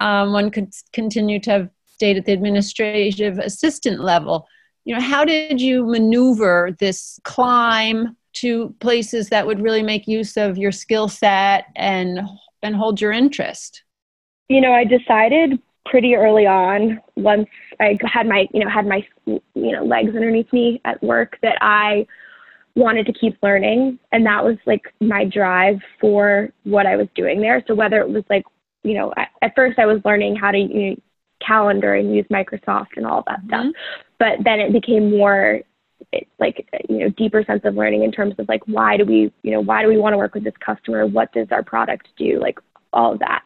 Um, 0.00 0.32
one 0.32 0.50
could 0.50 0.72
continue 0.92 1.40
to 1.40 1.50
have 1.50 1.70
stayed 1.86 2.16
at 2.16 2.26
the 2.26 2.32
administrative 2.32 3.38
assistant 3.38 4.00
level. 4.00 4.46
You 4.86 4.94
know, 4.94 5.00
how 5.00 5.24
did 5.24 5.60
you 5.60 5.84
maneuver 5.84 6.74
this 6.78 7.18
climb 7.24 8.16
to 8.34 8.72
places 8.78 9.28
that 9.30 9.44
would 9.44 9.60
really 9.60 9.82
make 9.82 10.06
use 10.06 10.36
of 10.36 10.56
your 10.56 10.70
skill 10.70 11.08
set 11.08 11.66
and 11.74 12.20
and 12.62 12.76
hold 12.76 13.00
your 13.00 13.10
interest? 13.10 13.82
You 14.48 14.60
know, 14.60 14.72
I 14.72 14.84
decided 14.84 15.60
pretty 15.86 16.14
early 16.14 16.46
on 16.46 17.00
once 17.16 17.48
I 17.80 17.98
had 18.04 18.28
my, 18.28 18.46
you 18.54 18.60
know, 18.60 18.70
had 18.70 18.86
my, 18.86 19.04
you 19.26 19.40
know, 19.54 19.84
legs 19.84 20.14
underneath 20.14 20.52
me 20.52 20.80
at 20.84 21.02
work 21.02 21.36
that 21.42 21.58
I 21.60 22.06
wanted 22.76 23.06
to 23.06 23.12
keep 23.12 23.36
learning 23.42 23.98
and 24.12 24.24
that 24.26 24.44
was 24.44 24.56
like 24.66 24.82
my 25.00 25.24
drive 25.24 25.80
for 26.00 26.50
what 26.62 26.86
I 26.86 26.96
was 26.96 27.08
doing 27.16 27.40
there. 27.40 27.64
So 27.66 27.74
whether 27.74 28.00
it 28.00 28.08
was 28.08 28.22
like, 28.30 28.44
you 28.84 28.94
know, 28.94 29.12
at 29.16 29.54
first 29.56 29.80
I 29.80 29.86
was 29.86 30.00
learning 30.04 30.36
how 30.36 30.52
to 30.52 30.58
you 30.58 30.90
know, 30.90 30.96
calendar 31.44 31.94
and 31.94 32.14
use 32.14 32.26
Microsoft 32.30 32.96
and 32.96 33.06
all 33.06 33.24
that 33.26 33.40
mm-hmm. 33.40 33.70
stuff. 33.70 33.74
But 34.18 34.38
then 34.44 34.60
it 34.60 34.72
became 34.72 35.10
more 35.10 35.60
like 36.38 36.68
you 36.88 36.98
know 36.98 37.08
deeper 37.10 37.42
sense 37.44 37.62
of 37.64 37.74
learning 37.74 38.04
in 38.04 38.12
terms 38.12 38.34
of 38.38 38.48
like 38.48 38.62
why 38.66 38.96
do 38.96 39.04
we 39.04 39.32
you 39.42 39.50
know 39.50 39.60
why 39.60 39.82
do 39.82 39.88
we 39.88 39.96
want 39.96 40.12
to 40.12 40.18
work 40.18 40.34
with 40.34 40.44
this 40.44 40.54
customer 40.64 41.06
what 41.06 41.32
does 41.32 41.48
our 41.50 41.62
product 41.62 42.06
do 42.18 42.38
like 42.38 42.58
all 42.92 43.14
of 43.14 43.18
that 43.18 43.42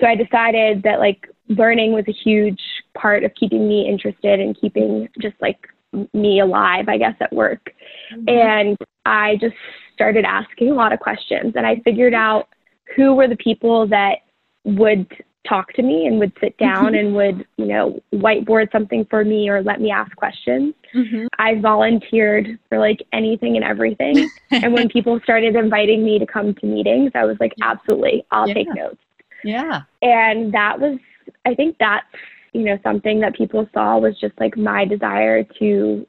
so 0.00 0.06
i 0.06 0.14
decided 0.14 0.82
that 0.82 0.98
like 0.98 1.28
learning 1.48 1.92
was 1.92 2.04
a 2.08 2.12
huge 2.12 2.60
part 2.94 3.24
of 3.24 3.32
keeping 3.34 3.68
me 3.68 3.88
interested 3.88 4.40
and 4.40 4.58
keeping 4.58 5.08
just 5.20 5.36
like 5.40 5.68
me 6.12 6.40
alive, 6.40 6.88
I 6.88 6.98
guess, 6.98 7.14
at 7.20 7.32
work. 7.32 7.72
Mm-hmm. 8.12 8.28
And 8.28 8.76
I 9.04 9.36
just 9.40 9.54
started 9.94 10.24
asking 10.24 10.70
a 10.70 10.74
lot 10.74 10.92
of 10.92 11.00
questions 11.00 11.52
and 11.56 11.66
I 11.66 11.76
figured 11.84 12.14
out 12.14 12.48
who 12.96 13.14
were 13.14 13.28
the 13.28 13.36
people 13.36 13.86
that 13.88 14.18
would 14.64 15.06
talk 15.48 15.72
to 15.74 15.82
me 15.82 16.06
and 16.06 16.18
would 16.18 16.32
sit 16.40 16.56
down 16.58 16.86
mm-hmm. 16.86 16.94
and 16.94 17.14
would, 17.14 17.46
you 17.56 17.66
know, 17.66 18.00
whiteboard 18.14 18.70
something 18.70 19.04
for 19.10 19.24
me 19.24 19.48
or 19.48 19.62
let 19.62 19.80
me 19.80 19.90
ask 19.90 20.14
questions. 20.16 20.74
Mm-hmm. 20.94 21.26
I 21.38 21.56
volunteered 21.60 22.58
for 22.68 22.78
like 22.78 23.02
anything 23.12 23.56
and 23.56 23.64
everything. 23.64 24.28
and 24.50 24.72
when 24.72 24.88
people 24.92 25.18
started 25.24 25.56
inviting 25.56 26.04
me 26.04 26.18
to 26.18 26.26
come 26.26 26.54
to 26.54 26.66
meetings, 26.66 27.10
I 27.14 27.24
was 27.24 27.36
like, 27.40 27.54
absolutely, 27.62 28.24
I'll 28.30 28.48
yeah. 28.48 28.54
take 28.54 28.74
notes. 28.74 29.00
Yeah. 29.44 29.82
And 30.00 30.52
that 30.54 30.78
was, 30.78 30.98
I 31.44 31.54
think 31.54 31.76
that's 31.80 32.06
you 32.52 32.64
know, 32.64 32.78
something 32.82 33.20
that 33.20 33.34
people 33.34 33.68
saw 33.72 33.98
was 33.98 34.18
just 34.20 34.38
like 34.38 34.56
my 34.56 34.84
desire 34.84 35.42
to 35.58 36.06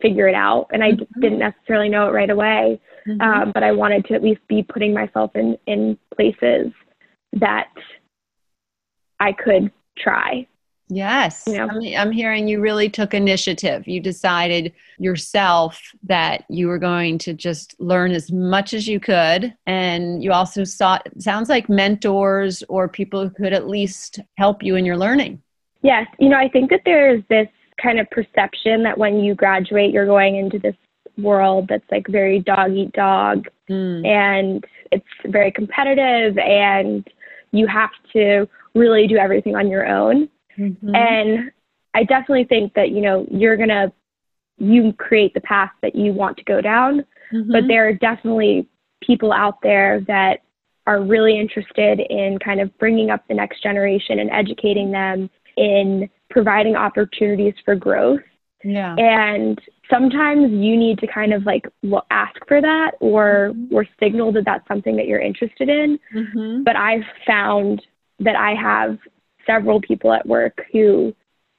figure 0.00 0.28
it 0.28 0.34
out. 0.34 0.68
And 0.72 0.82
I 0.84 0.92
mm-hmm. 0.92 1.20
didn't 1.20 1.38
necessarily 1.38 1.88
know 1.88 2.08
it 2.08 2.12
right 2.12 2.30
away, 2.30 2.80
mm-hmm. 3.06 3.20
um, 3.20 3.52
but 3.52 3.62
I 3.62 3.72
wanted 3.72 4.04
to 4.06 4.14
at 4.14 4.22
least 4.22 4.40
be 4.48 4.62
putting 4.62 4.94
myself 4.94 5.30
in, 5.34 5.56
in 5.66 5.98
places 6.14 6.72
that 7.32 7.68
I 9.20 9.32
could 9.32 9.70
try. 9.98 10.46
Yes. 10.88 11.44
You 11.46 11.58
know? 11.58 11.68
I'm, 11.68 11.80
I'm 11.96 12.10
hearing 12.10 12.48
you 12.48 12.60
really 12.60 12.88
took 12.88 13.14
initiative. 13.14 13.86
You 13.86 14.00
decided 14.00 14.72
yourself 14.98 15.80
that 16.02 16.44
you 16.48 16.66
were 16.66 16.78
going 16.78 17.18
to 17.18 17.32
just 17.32 17.78
learn 17.78 18.10
as 18.10 18.32
much 18.32 18.74
as 18.74 18.88
you 18.88 18.98
could. 18.98 19.54
And 19.66 20.22
you 20.22 20.32
also 20.32 20.64
sought, 20.64 21.06
sounds 21.18 21.48
like 21.48 21.68
mentors 21.68 22.64
or 22.68 22.88
people 22.88 23.22
who 23.22 23.30
could 23.30 23.52
at 23.52 23.68
least 23.68 24.18
help 24.36 24.64
you 24.64 24.74
in 24.74 24.84
your 24.84 24.96
learning. 24.96 25.40
Yes, 25.82 26.08
you 26.18 26.28
know, 26.28 26.36
I 26.36 26.48
think 26.48 26.70
that 26.70 26.82
there's 26.84 27.22
this 27.30 27.48
kind 27.80 28.00
of 28.00 28.10
perception 28.10 28.82
that 28.82 28.98
when 28.98 29.20
you 29.20 29.34
graduate, 29.34 29.92
you're 29.92 30.06
going 30.06 30.36
into 30.36 30.58
this 30.58 30.74
world 31.16 31.68
that's 31.68 31.88
like 31.90 32.06
very 32.08 32.40
dog 32.40 32.72
eat 32.72 32.92
dog 32.92 33.46
mm. 33.68 34.06
and 34.06 34.64
it's 34.90 35.04
very 35.26 35.52
competitive 35.52 36.38
and 36.38 37.08
you 37.52 37.66
have 37.66 37.90
to 38.12 38.48
really 38.74 39.06
do 39.06 39.16
everything 39.16 39.56
on 39.56 39.68
your 39.68 39.86
own. 39.86 40.28
Mm-hmm. 40.58 40.94
And 40.94 41.52
I 41.94 42.04
definitely 42.04 42.44
think 42.44 42.74
that, 42.74 42.90
you 42.90 43.00
know, 43.00 43.26
you're 43.30 43.56
going 43.56 43.68
to, 43.68 43.92
you 44.58 44.92
create 44.92 45.34
the 45.34 45.40
path 45.40 45.70
that 45.82 45.94
you 45.94 46.12
want 46.12 46.36
to 46.36 46.44
go 46.44 46.60
down, 46.60 47.04
mm-hmm. 47.32 47.50
but 47.50 47.66
there 47.66 47.88
are 47.88 47.94
definitely 47.94 48.68
people 49.02 49.32
out 49.32 49.62
there 49.62 50.00
that 50.02 50.42
are 50.86 51.02
really 51.02 51.38
interested 51.38 52.00
in 52.00 52.38
kind 52.38 52.60
of 52.60 52.76
bringing 52.78 53.10
up 53.10 53.26
the 53.28 53.34
next 53.34 53.62
generation 53.62 54.18
and 54.18 54.30
educating 54.30 54.90
them 54.90 55.30
in 55.56 56.08
providing 56.30 56.76
opportunities 56.76 57.54
for 57.64 57.74
growth. 57.74 58.20
Yeah. 58.62 58.94
And 58.96 59.58
sometimes 59.90 60.52
you 60.52 60.76
need 60.76 60.98
to 60.98 61.06
kind 61.06 61.32
of 61.32 61.44
like 61.44 61.66
ask 62.10 62.36
for 62.46 62.60
that 62.60 62.92
or 63.00 63.52
mm-hmm. 63.54 63.74
or 63.74 63.86
signal 63.98 64.32
that 64.32 64.44
that's 64.44 64.66
something 64.68 64.96
that 64.96 65.06
you're 65.06 65.20
interested 65.20 65.68
in. 65.68 65.98
Mm-hmm. 66.14 66.64
But 66.64 66.76
I've 66.76 67.04
found 67.26 67.82
that 68.20 68.36
I 68.36 68.54
have 68.54 68.98
several 69.46 69.80
people 69.80 70.12
at 70.12 70.26
work 70.26 70.64
who 70.72 71.14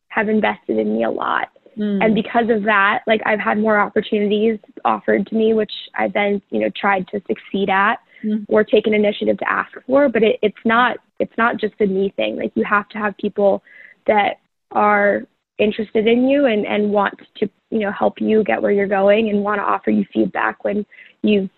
have 0.10 0.30
invested 0.30 0.78
in 0.78 0.96
me 0.96 1.04
a 1.04 1.12
lot. 1.12 1.50
Mm. 1.78 2.04
And 2.04 2.16
because 2.16 2.50
of 2.50 2.64
that, 2.64 3.02
like 3.08 3.22
I've 3.26 3.40
had 3.40 3.58
more 3.58 3.80
opportunities 3.80 4.60
offered 4.86 5.28
to 5.28 5.36
me, 5.36 5.54
which 5.54 5.72
I've 5.96 6.14
then, 6.14 6.42
you 6.50 6.60
know, 6.60 6.70
tried 6.76 7.08
to 7.10 7.22
succeed 7.28 7.70
at 7.70 7.96
mm. 8.24 8.46
or 8.50 8.64
take 8.64 8.88
an 8.88 8.94
initiative 8.94 9.38
to 9.40 9.50
ask 9.50 9.72
for. 9.88 10.10
But 10.10 10.24
it, 10.24 10.40
it's 10.42 10.64
not, 10.66 10.98
it's 11.20 11.38
not 11.38 11.58
just 11.58 11.76
a 11.80 11.86
me 11.86 12.14
thing. 12.16 12.36
Like 12.36 12.52
you 12.56 12.64
have 12.66 12.90
to 12.90 12.98
have 12.98 13.16
people 13.18 13.64
that 14.08 14.40
are 14.72 15.24
interested 15.58 16.08
in 16.08 16.28
you 16.28 16.46
and, 16.46 16.66
and 16.66 16.92
want 16.92 17.14
to 17.38 17.50
you 17.70 17.80
know 17.80 17.92
help 17.92 18.20
you 18.20 18.44
get 18.44 18.62
where 18.62 18.72
you're 18.72 18.88
going 18.88 19.30
and 19.30 19.44
want 19.44 19.60
to 19.60 19.64
offer 19.64 19.92
you 19.92 20.06
feedback 20.14 20.64
when 20.64 20.86
you've 21.24 21.50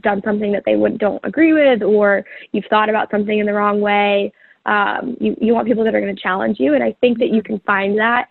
done 0.00 0.22
something 0.24 0.52
that 0.52 0.62
they 0.64 0.76
wouldn't 0.76 1.00
don't 1.00 1.20
agree 1.24 1.52
with 1.52 1.82
or 1.82 2.24
you've 2.52 2.64
thought 2.70 2.88
about 2.88 3.10
something 3.10 3.38
in 3.38 3.46
the 3.46 3.52
wrong 3.52 3.80
way 3.80 4.32
um, 4.64 5.16
you, 5.20 5.36
you 5.40 5.52
want 5.52 5.66
people 5.66 5.84
that 5.84 5.94
are 5.94 6.00
going 6.00 6.14
to 6.14 6.22
challenge 6.22 6.58
you 6.58 6.74
and 6.74 6.82
i 6.82 6.92
think 7.00 7.18
that 7.18 7.30
you 7.30 7.42
can 7.42 7.58
find 7.60 7.98
that 7.98 8.28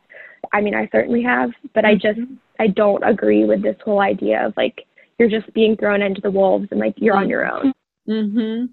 i 0.53 0.61
mean 0.61 0.73
i 0.73 0.87
certainly 0.91 1.21
have 1.21 1.51
but 1.73 1.85
i 1.85 1.93
just 1.93 2.19
mm-hmm. 2.19 2.33
i 2.59 2.67
don't 2.67 3.03
agree 3.03 3.45
with 3.45 3.61
this 3.61 3.77
whole 3.83 4.01
idea 4.01 4.45
of 4.45 4.53
like 4.57 4.85
you're 5.19 5.29
just 5.29 5.51
being 5.53 5.77
thrown 5.77 6.01
into 6.01 6.21
the 6.21 6.31
wolves 6.31 6.67
and 6.71 6.79
like 6.79 6.95
you're 6.97 7.15
on 7.15 7.29
your 7.29 7.45
own 7.45 7.71
mm-hmm. 8.07 8.65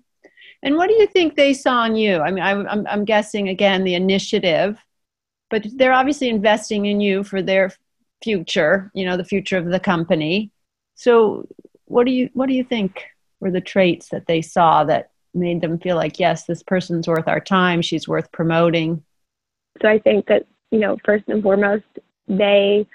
And 0.63 0.77
what 0.77 0.89
do 0.89 0.95
you 0.95 1.07
think 1.07 1.35
they 1.35 1.55
saw 1.55 1.85
in 1.85 1.97
you? 1.97 2.19
I 2.19 2.31
mean, 2.31 2.43
I, 2.43 2.51
I'm, 2.51 2.87
I'm 2.87 3.05
guessing 3.05 3.49
again 3.49 3.85
the 3.85 3.95
initiative, 3.95 4.79
but 5.51 5.67
they're 5.77 5.93
obviously 5.93 6.29
investing 6.29 6.87
in 6.87 7.01
you 7.01 7.23
for 7.23 7.43
their 7.43 7.73
future. 8.23 8.91
You 8.95 9.07
know, 9.07 9.17
the 9.17 9.25
future 9.25 9.57
of 9.57 9.67
the 9.67 9.81
company. 9.81 10.51
So, 10.95 11.47
what 11.89 12.07
do 12.07 12.13
you 12.13 12.31
what 12.35 12.49
do 12.49 12.55
you 12.55 12.65
think 12.65 13.03
were 13.41 13.51
the 13.51 13.61
traits 13.61 14.09
that 14.11 14.27
they 14.27 14.43
saw 14.43 14.85
that 14.85 15.11
made 15.35 15.61
them 15.61 15.79
feel 15.79 15.95
like, 15.95 16.19
yes, 16.19 16.45
this 16.45 16.63
person's 16.63 17.07
worth 17.07 17.29
our 17.29 17.41
time. 17.41 17.83
She's 17.83 18.09
worth 18.09 18.33
promoting. 18.33 19.05
So 19.81 19.89
I 19.89 19.99
think 19.99 20.27
that 20.27 20.47
you 20.71 20.79
know, 20.79 20.99
first 21.05 21.25
and 21.29 21.43
foremost, 21.43 21.85
they 22.27 22.87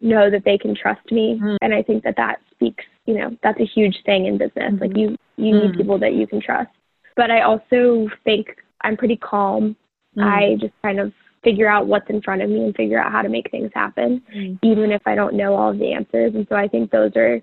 know 0.00 0.30
that 0.30 0.44
they 0.44 0.58
can 0.58 0.74
trust 0.74 1.10
me, 1.10 1.40
mm. 1.42 1.56
and 1.60 1.74
I 1.74 1.82
think 1.82 2.04
that 2.04 2.16
that 2.16 2.40
speaks. 2.52 2.84
You 3.06 3.14
know, 3.14 3.36
that's 3.42 3.60
a 3.60 3.66
huge 3.66 4.02
thing 4.04 4.26
in 4.26 4.36
business. 4.36 4.72
Mm-hmm. 4.72 4.82
Like 4.82 4.96
you, 4.96 5.16
you 5.36 5.54
mm. 5.54 5.62
need 5.62 5.76
people 5.76 5.98
that 6.00 6.14
you 6.14 6.26
can 6.26 6.40
trust 6.40 6.70
but 7.16 7.30
I 7.30 7.40
also 7.42 8.08
think 8.24 8.62
I'm 8.82 8.96
pretty 8.96 9.16
calm. 9.16 9.74
Mm. 10.16 10.22
I 10.22 10.56
just 10.60 10.74
kind 10.82 11.00
of 11.00 11.12
figure 11.42 11.68
out 11.68 11.86
what's 11.86 12.08
in 12.10 12.22
front 12.22 12.42
of 12.42 12.50
me 12.50 12.62
and 12.64 12.76
figure 12.76 13.00
out 13.00 13.10
how 13.10 13.22
to 13.22 13.28
make 13.28 13.50
things 13.50 13.70
happen, 13.74 14.22
mm. 14.32 14.58
even 14.62 14.92
if 14.92 15.02
I 15.06 15.14
don't 15.14 15.34
know 15.34 15.56
all 15.56 15.70
of 15.70 15.78
the 15.78 15.92
answers. 15.92 16.34
And 16.34 16.46
so 16.48 16.54
I 16.54 16.68
think 16.68 16.90
those 16.90 17.12
are 17.16 17.40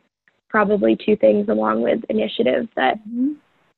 probably 0.53 0.95
two 0.95 1.15
things 1.17 1.49
along 1.49 1.81
with 1.81 1.99
initiatives 2.09 2.69
that 2.75 2.99
mm-hmm. 2.99 3.33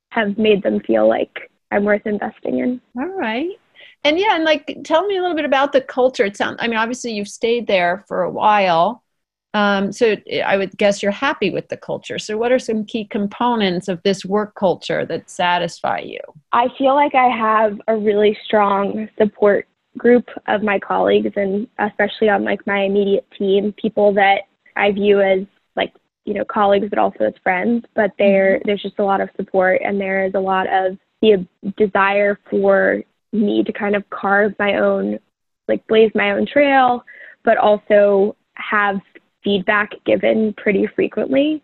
have 0.09 0.37
made 0.37 0.61
them 0.61 0.81
feel 0.81 1.07
like 1.07 1.49
I'm 1.71 1.85
worth 1.85 2.05
investing 2.05 2.59
in. 2.59 2.81
All 2.99 3.07
right. 3.17 3.49
And 4.03 4.19
yeah, 4.19 4.35
and 4.35 4.43
like 4.43 4.77
tell 4.83 5.07
me 5.07 5.17
a 5.17 5.21
little 5.21 5.37
bit 5.37 5.45
about 5.45 5.71
the 5.71 5.81
culture. 5.81 6.25
It 6.25 6.35
sounds 6.35 6.57
I 6.59 6.67
mean, 6.67 6.77
obviously 6.77 7.13
you've 7.13 7.29
stayed 7.29 7.65
there 7.65 8.03
for 8.07 8.23
a 8.23 8.29
while. 8.29 9.01
um, 9.53 9.93
so 9.93 10.17
I 10.45 10.57
would 10.57 10.77
guess 10.77 11.01
you're 11.01 11.13
happy 11.13 11.49
with 11.49 11.69
the 11.69 11.77
culture. 11.77 12.19
So, 12.19 12.37
what 12.37 12.51
are 12.51 12.59
some 12.59 12.83
key 12.83 13.05
components 13.05 13.87
of 13.87 14.03
this 14.03 14.25
work 14.25 14.53
culture 14.55 15.05
that 15.05 15.29
satisfy 15.29 15.99
you? 15.99 16.19
I 16.51 16.67
feel 16.77 16.93
like 16.93 17.15
I 17.15 17.29
have 17.29 17.79
a 17.87 17.95
really 17.95 18.37
strong 18.43 19.07
support 19.17 19.65
group 19.97 20.27
of 20.47 20.61
my 20.61 20.77
colleagues, 20.77 21.31
and 21.37 21.67
especially 21.79 22.27
on 22.27 22.43
like 22.43 22.67
my 22.67 22.81
immediate 22.81 23.25
team, 23.37 23.73
people 23.81 24.13
that 24.15 24.41
I 24.75 24.91
view 24.91 25.21
as 25.21 25.45
like 25.77 25.93
you 26.25 26.33
know 26.33 26.45
colleagues, 26.45 26.87
but 26.89 26.99
also 26.99 27.23
as 27.23 27.33
friends. 27.41 27.85
But 27.95 28.11
there, 28.19 28.57
mm-hmm. 28.57 28.67
there's 28.67 28.81
just 28.81 28.99
a 28.99 29.05
lot 29.05 29.21
of 29.21 29.29
support, 29.37 29.81
and 29.83 29.99
there 29.99 30.25
is 30.25 30.33
a 30.35 30.39
lot 30.39 30.67
of 30.71 30.97
the 31.21 31.47
desire 31.77 32.39
for 32.49 33.01
me 33.31 33.63
to 33.63 33.71
kind 33.71 33.95
of 33.95 34.09
carve 34.09 34.53
my 34.59 34.75
own, 34.75 35.19
like 35.67 35.85
blaze 35.87 36.11
my 36.15 36.31
own 36.31 36.45
trail, 36.45 37.03
but 37.43 37.57
also 37.57 38.35
have 38.55 38.99
feedback 39.43 39.91
given 40.05 40.53
pretty 40.57 40.87
frequently. 40.95 41.63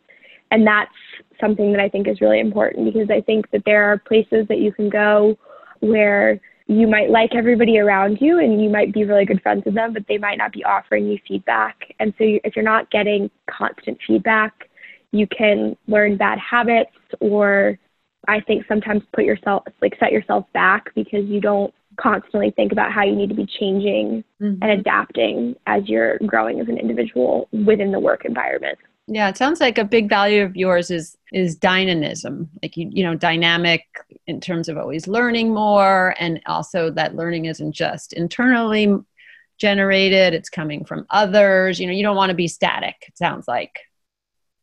And 0.52 0.68
that's 0.68 0.92
something 1.40 1.72
that 1.72 1.82
I 1.82 1.90
think 1.90 2.08
is 2.08 2.22
really 2.22 2.40
important 2.40 2.94
because 2.94 3.10
I 3.10 3.22
think 3.22 3.50
that 3.52 3.64
there 3.66 3.86
are 3.86 3.98
places 3.98 4.48
that 4.50 4.60
you 4.60 4.72
can 4.72 4.90
go 4.90 5.38
where 5.80 6.40
you 6.72 6.88
might 6.88 7.10
like 7.10 7.36
everybody 7.36 7.80
around 7.80 8.20
you 8.22 8.40
and 8.40 8.64
you 8.64 8.70
might 8.70 8.94
be 8.94 9.04
really 9.04 9.26
good 9.26 9.42
friends 9.42 9.64
with 9.66 9.76
them, 9.76 9.92
but 9.92 10.06
they 10.08 10.18
might 10.18 10.38
not 10.38 10.54
be 10.54 10.64
offering 10.64 11.06
you 11.06 11.20
feedback. 11.28 11.94
And 12.00 12.14
so 12.18 12.24
if 12.46 12.56
you're 12.56 12.64
not 12.64 12.90
getting 12.92 13.30
constant 13.50 13.98
feedback, 14.08 14.70
you 15.12 15.28
can 15.28 15.76
learn 15.88 16.16
bad 16.16 16.40
habits 16.40 16.92
or 17.20 17.78
I 18.30 18.40
think 18.40 18.64
sometimes 18.70 19.02
put 19.14 19.26
yourself 19.26 19.64
like 19.82 19.98
set 20.00 20.14
yourself 20.14 20.46
back 20.54 20.96
because 20.96 21.26
you 21.26 21.42
don't 21.42 21.74
constantly 22.00 22.52
think 22.52 22.72
about 22.72 22.94
how 22.94 23.04
you 23.04 23.18
need 23.18 23.28
to 23.30 23.36
be 23.36 23.48
changing 23.60 24.24
mm-hmm. 24.42 24.62
and 24.62 24.72
adapting 24.72 25.56
as 25.68 25.84
you're 25.88 26.20
growing 26.26 26.62
as 26.62 26.70
an 26.70 26.78
individual 26.78 27.50
within 27.52 27.92
the 27.92 28.00
work 28.00 28.24
environment. 28.24 28.78
Yeah, 29.08 29.30
it 29.30 29.38
sounds 29.38 29.60
like 29.60 29.78
a 29.78 29.84
big 29.84 30.10
value 30.10 30.44
of 30.44 30.56
yours 30.56 30.92
is 30.92 31.18
is 31.34 31.56
dynamism. 31.56 32.50
Like 32.62 32.78
you 32.78 32.90
you 32.92 33.04
know, 33.04 33.16
dynamic 33.16 33.86
in 34.28 34.40
terms 34.40 34.70
of 34.70 34.78
always 34.78 35.08
learning 35.08 35.54
more 35.54 36.16
and 36.20 36.42
also 36.46 36.90
that 36.92 37.16
learning 37.16 37.46
isn't 37.46 37.74
just 37.74 38.14
internally 38.14 38.96
generated, 39.58 40.34
it's 40.34 40.50
coming 40.50 40.84
from 40.86 41.06
others. 41.10 41.80
You 41.80 41.88
know, 41.88 41.94
you 41.94 42.04
don't 42.04 42.16
want 42.16 42.30
to 42.32 42.36
be 42.36 42.48
static, 42.48 42.96
it 43.08 43.18
sounds 43.18 43.48
like. 43.48 43.80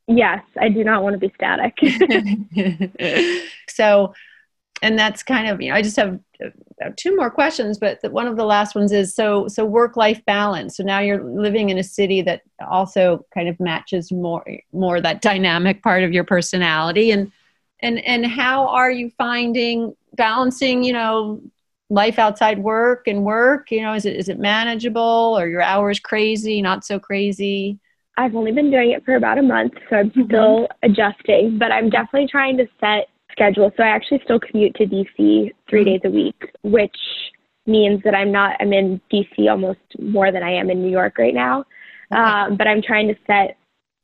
Yes, 0.06 0.42
I 0.58 0.70
do 0.70 0.82
not 0.82 1.02
want 1.02 1.14
to 1.14 1.18
be 1.18 1.32
static. 1.34 1.76
so 3.68 4.14
and 4.82 4.98
that's 4.98 5.22
kind 5.22 5.48
of 5.48 5.60
you 5.60 5.70
know 5.70 5.74
i 5.74 5.82
just 5.82 5.96
have 5.96 6.18
two 6.96 7.16
more 7.16 7.30
questions 7.30 7.78
but 7.78 7.98
one 8.12 8.26
of 8.26 8.36
the 8.36 8.44
last 8.44 8.74
ones 8.74 8.92
is 8.92 9.14
so 9.14 9.48
so 9.48 9.64
work 9.64 9.96
life 9.96 10.24
balance. 10.24 10.76
So 10.76 10.84
now 10.84 11.00
you're 11.00 11.22
living 11.22 11.70
in 11.70 11.78
a 11.78 11.82
city 11.82 12.22
that 12.22 12.42
also 12.70 13.26
kind 13.34 13.48
of 13.48 13.58
matches 13.60 14.12
more 14.12 14.44
more 14.72 15.00
that 15.00 15.20
dynamic 15.20 15.82
part 15.82 16.04
of 16.04 16.12
your 16.12 16.24
personality. 16.24 17.10
And 17.10 17.32
and 17.80 17.98
and 18.04 18.26
how 18.26 18.68
are 18.68 18.90
you 18.90 19.10
finding 19.18 19.94
balancing 20.14 20.82
you 20.84 20.92
know 20.92 21.40
life 21.90 22.18
outside 22.18 22.58
work 22.58 23.08
and 23.08 23.24
work? 23.24 23.70
You 23.70 23.82
know 23.82 23.94
is 23.94 24.06
it 24.06 24.16
is 24.16 24.28
it 24.28 24.38
manageable? 24.38 25.36
Or 25.38 25.48
your 25.48 25.62
hours 25.62 26.00
crazy 26.00 26.62
not 26.62 26.84
so 26.84 26.98
crazy? 26.98 27.78
I've 28.16 28.34
only 28.34 28.50
been 28.50 28.70
doing 28.70 28.90
it 28.90 29.04
for 29.04 29.14
about 29.14 29.38
a 29.38 29.42
month 29.42 29.74
so 29.88 29.94
i'm 29.94 30.10
mm-hmm. 30.10 30.24
still 30.24 30.66
adjusting 30.82 31.56
but 31.56 31.70
i'm 31.70 31.88
definitely 31.88 32.26
trying 32.26 32.56
to 32.56 32.66
set 32.80 33.06
schedule. 33.38 33.70
So 33.76 33.82
I 33.82 33.88
actually 33.88 34.20
still 34.24 34.40
commute 34.40 34.74
to 34.76 34.84
DC 34.84 35.06
3 35.16 35.52
mm-hmm. 35.70 35.84
days 35.84 36.00
a 36.04 36.10
week, 36.10 36.50
which 36.62 36.96
means 37.66 38.02
that 38.04 38.14
I'm 38.14 38.32
not, 38.32 38.56
I'm 38.60 38.72
in 38.72 39.00
DC 39.12 39.48
almost 39.48 39.78
more 40.00 40.32
than 40.32 40.42
I 40.42 40.52
am 40.52 40.70
in 40.70 40.82
New 40.82 40.90
York 40.90 41.18
right 41.18 41.34
now. 41.34 41.64
Um, 42.10 42.56
but 42.56 42.66
I'm 42.66 42.82
trying 42.82 43.08
to 43.08 43.14
set 43.26 43.58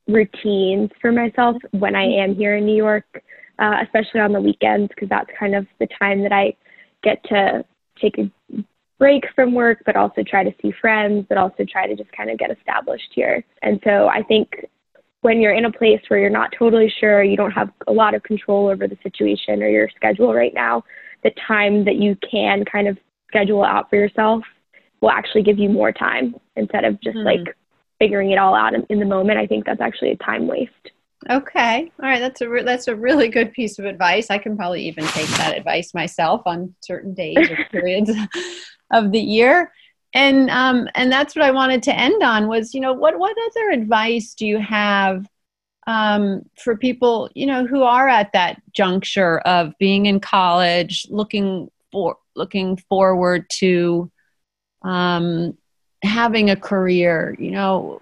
routines 0.07 0.91
for 1.01 1.11
myself 1.11 1.57
when 1.71 1.95
I 1.95 2.03
am 2.03 2.35
here 2.35 2.55
in 2.57 2.65
New 2.65 2.75
York, 2.75 3.05
uh, 3.57 3.77
especially 3.83 4.21
on 4.21 4.31
the 4.31 4.41
weekends, 4.41 4.89
because 4.89 5.09
that's 5.09 5.29
kind 5.37 5.55
of 5.55 5.65
the 5.79 5.87
time 5.99 6.21
that 6.21 6.31
I 6.31 6.55
get 7.03 7.23
to 7.25 7.65
take 7.99 8.17
a 8.19 8.31
break 8.99 9.23
from 9.33 9.53
work, 9.53 9.79
but 9.85 9.95
also 9.95 10.21
try 10.23 10.43
to 10.43 10.53
see 10.61 10.71
friends, 10.79 11.25
but 11.27 11.37
also 11.37 11.65
try 11.69 11.87
to 11.87 11.95
just 11.95 12.11
kind 12.11 12.29
of 12.29 12.37
get 12.37 12.51
established 12.51 13.11
here. 13.13 13.43
And 13.63 13.79
so 13.83 14.07
I 14.07 14.21
think 14.23 14.49
when 15.25 15.41
you're 15.41 15.55
in 15.55 15.65
a 15.65 15.71
place 15.71 15.99
where 16.07 16.19
you're 16.19 16.29
not 16.29 16.53
totally 16.55 16.93
sure, 16.99 17.23
you 17.23 17.35
don't 17.35 17.49
have 17.49 17.71
a 17.87 17.91
lot 17.91 18.13
of 18.13 18.21
control 18.21 18.67
over 18.67 18.87
the 18.87 18.95
situation 19.01 19.63
or 19.63 19.67
your 19.67 19.89
schedule 19.95 20.31
right 20.31 20.53
now, 20.53 20.83
the 21.23 21.31
time 21.47 21.83
that 21.83 21.95
you 21.95 22.15
can 22.29 22.63
kind 22.63 22.87
of 22.87 22.95
schedule 23.27 23.63
out 23.63 23.89
for 23.89 23.95
yourself 23.95 24.43
will 25.01 25.09
actually 25.09 25.41
give 25.41 25.57
you 25.57 25.67
more 25.67 25.91
time 25.91 26.35
instead 26.55 26.85
of 26.85 27.01
just 27.01 27.17
mm 27.17 27.25
like 27.25 27.55
figuring 27.97 28.31
it 28.31 28.37
all 28.37 28.53
out 28.53 28.73
in, 28.73 28.85
in, 28.89 28.99
the 28.99 29.05
moment. 29.05 29.39
I 29.39 29.47
think 29.47 29.65
that's 29.65 29.79
actually 29.79 30.11
a 30.11 30.17
time 30.17 30.47
waste. 30.47 30.73
Okay. 31.29 31.89
All 32.03 32.09
right. 32.09 32.19
That's 32.19 32.41
a 32.41 32.49
re- 32.49 32.61
that's 32.61 32.89
a 32.89 32.95
really 32.95 33.29
good 33.29 33.53
piece 33.53 33.79
of 33.79 33.85
advice. 33.85 34.29
I 34.29 34.37
can 34.37 34.57
probably 34.57 34.85
even 34.85 35.05
take 35.05 35.29
that 35.37 35.57
advice 35.57 35.93
myself 35.93 36.41
on 36.45 36.75
certain 36.81 37.13
days 37.13 37.49
or 37.49 37.57
periods 37.71 38.11
of 38.91 39.13
the 39.13 39.19
year 39.19 39.71
and 40.15 40.49
um, 40.49 40.87
and 40.95 41.11
that's 41.11 41.35
what 41.35 41.43
I 41.43 41.51
wanted 41.51 41.83
to 41.83 41.95
end 41.95 42.23
on 42.23 42.47
was 42.47 42.73
you 42.73 42.79
know 42.79 42.93
what 42.93 43.19
what 43.19 43.35
other 43.51 43.69
advice 43.69 44.33
do 44.33 44.47
you 44.47 44.57
have 44.59 45.27
um, 45.87 46.41
for 46.57 46.75
people 46.75 47.29
you 47.35 47.45
know 47.45 47.67
who 47.67 47.83
are 47.83 48.07
at 48.07 48.31
that 48.31 48.61
juncture 48.71 49.39
of 49.39 49.73
being 49.77 50.07
in 50.07 50.19
college, 50.21 51.05
looking 51.09 51.69
for 51.91 52.17
looking 52.35 52.77
forward 52.89 53.45
to 53.59 54.09
um, 54.83 55.55
having 56.01 56.49
a 56.49 56.55
career? 56.55 57.35
You 57.37 57.51
know, 57.51 58.01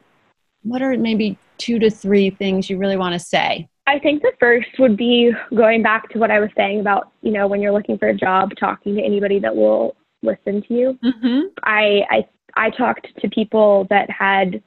what 0.61 0.83
are 0.83 0.95
maybe 0.95 1.37
two 1.57 1.79
to 1.79 1.89
three 1.89 2.29
things 2.29 2.69
you 2.69 2.77
really 2.77 2.97
want 2.97 3.13
to 3.13 3.19
say? 3.19 3.67
I 3.87 3.99
think 3.99 4.21
the 4.21 4.33
first 4.39 4.69
would 4.79 4.95
be 4.95 5.31
going 5.53 5.81
back 5.81 6.09
to 6.09 6.19
what 6.19 6.31
I 6.31 6.39
was 6.39 6.49
saying 6.55 6.79
about, 6.79 7.11
you 7.21 7.31
know, 7.31 7.47
when 7.47 7.59
you're 7.59 7.73
looking 7.73 7.97
for 7.97 8.07
a 8.07 8.13
job, 8.15 8.51
talking 8.57 8.95
to 8.95 9.01
anybody 9.01 9.39
that 9.39 9.53
will 9.53 9.95
listen 10.23 10.63
to 10.67 10.73
you. 10.73 10.99
Mm-hmm. 11.03 11.47
I, 11.63 12.01
I 12.09 12.27
I 12.55 12.69
talked 12.69 13.07
to 13.19 13.29
people 13.29 13.87
that 13.89 14.09
had 14.09 14.61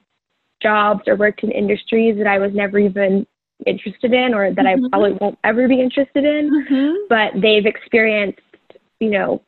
jobs 0.61 1.01
or 1.07 1.15
worked 1.15 1.43
in 1.43 1.51
industries 1.51 2.17
that 2.17 2.27
I 2.27 2.37
was 2.37 2.51
never 2.53 2.79
even 2.79 3.25
interested 3.65 4.13
in 4.13 4.33
or 4.33 4.53
that 4.53 4.65
mm-hmm. 4.65 4.85
I 4.85 4.89
probably 4.89 5.17
won't 5.19 5.39
ever 5.43 5.67
be 5.67 5.81
interested 5.81 6.23
in, 6.25 6.51
mm-hmm. 6.51 6.95
but 7.09 7.41
they've 7.41 7.65
experienced, 7.65 8.39
you 8.99 9.09
know, 9.09 9.41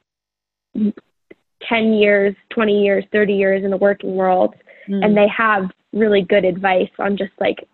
10 0.76 1.94
years, 1.94 2.36
20 2.52 2.84
years, 2.84 3.04
30 3.12 3.34
years 3.34 3.64
in 3.64 3.72
the 3.72 3.78
working 3.78 4.16
world, 4.16 4.56
mm. 4.88 5.04
and 5.04 5.16
they 5.16 5.28
have 5.28 5.70
really 5.94 6.22
good 6.22 6.46
advice 6.46 6.90
on 7.00 7.18
just 7.18 7.32
like 7.40 7.68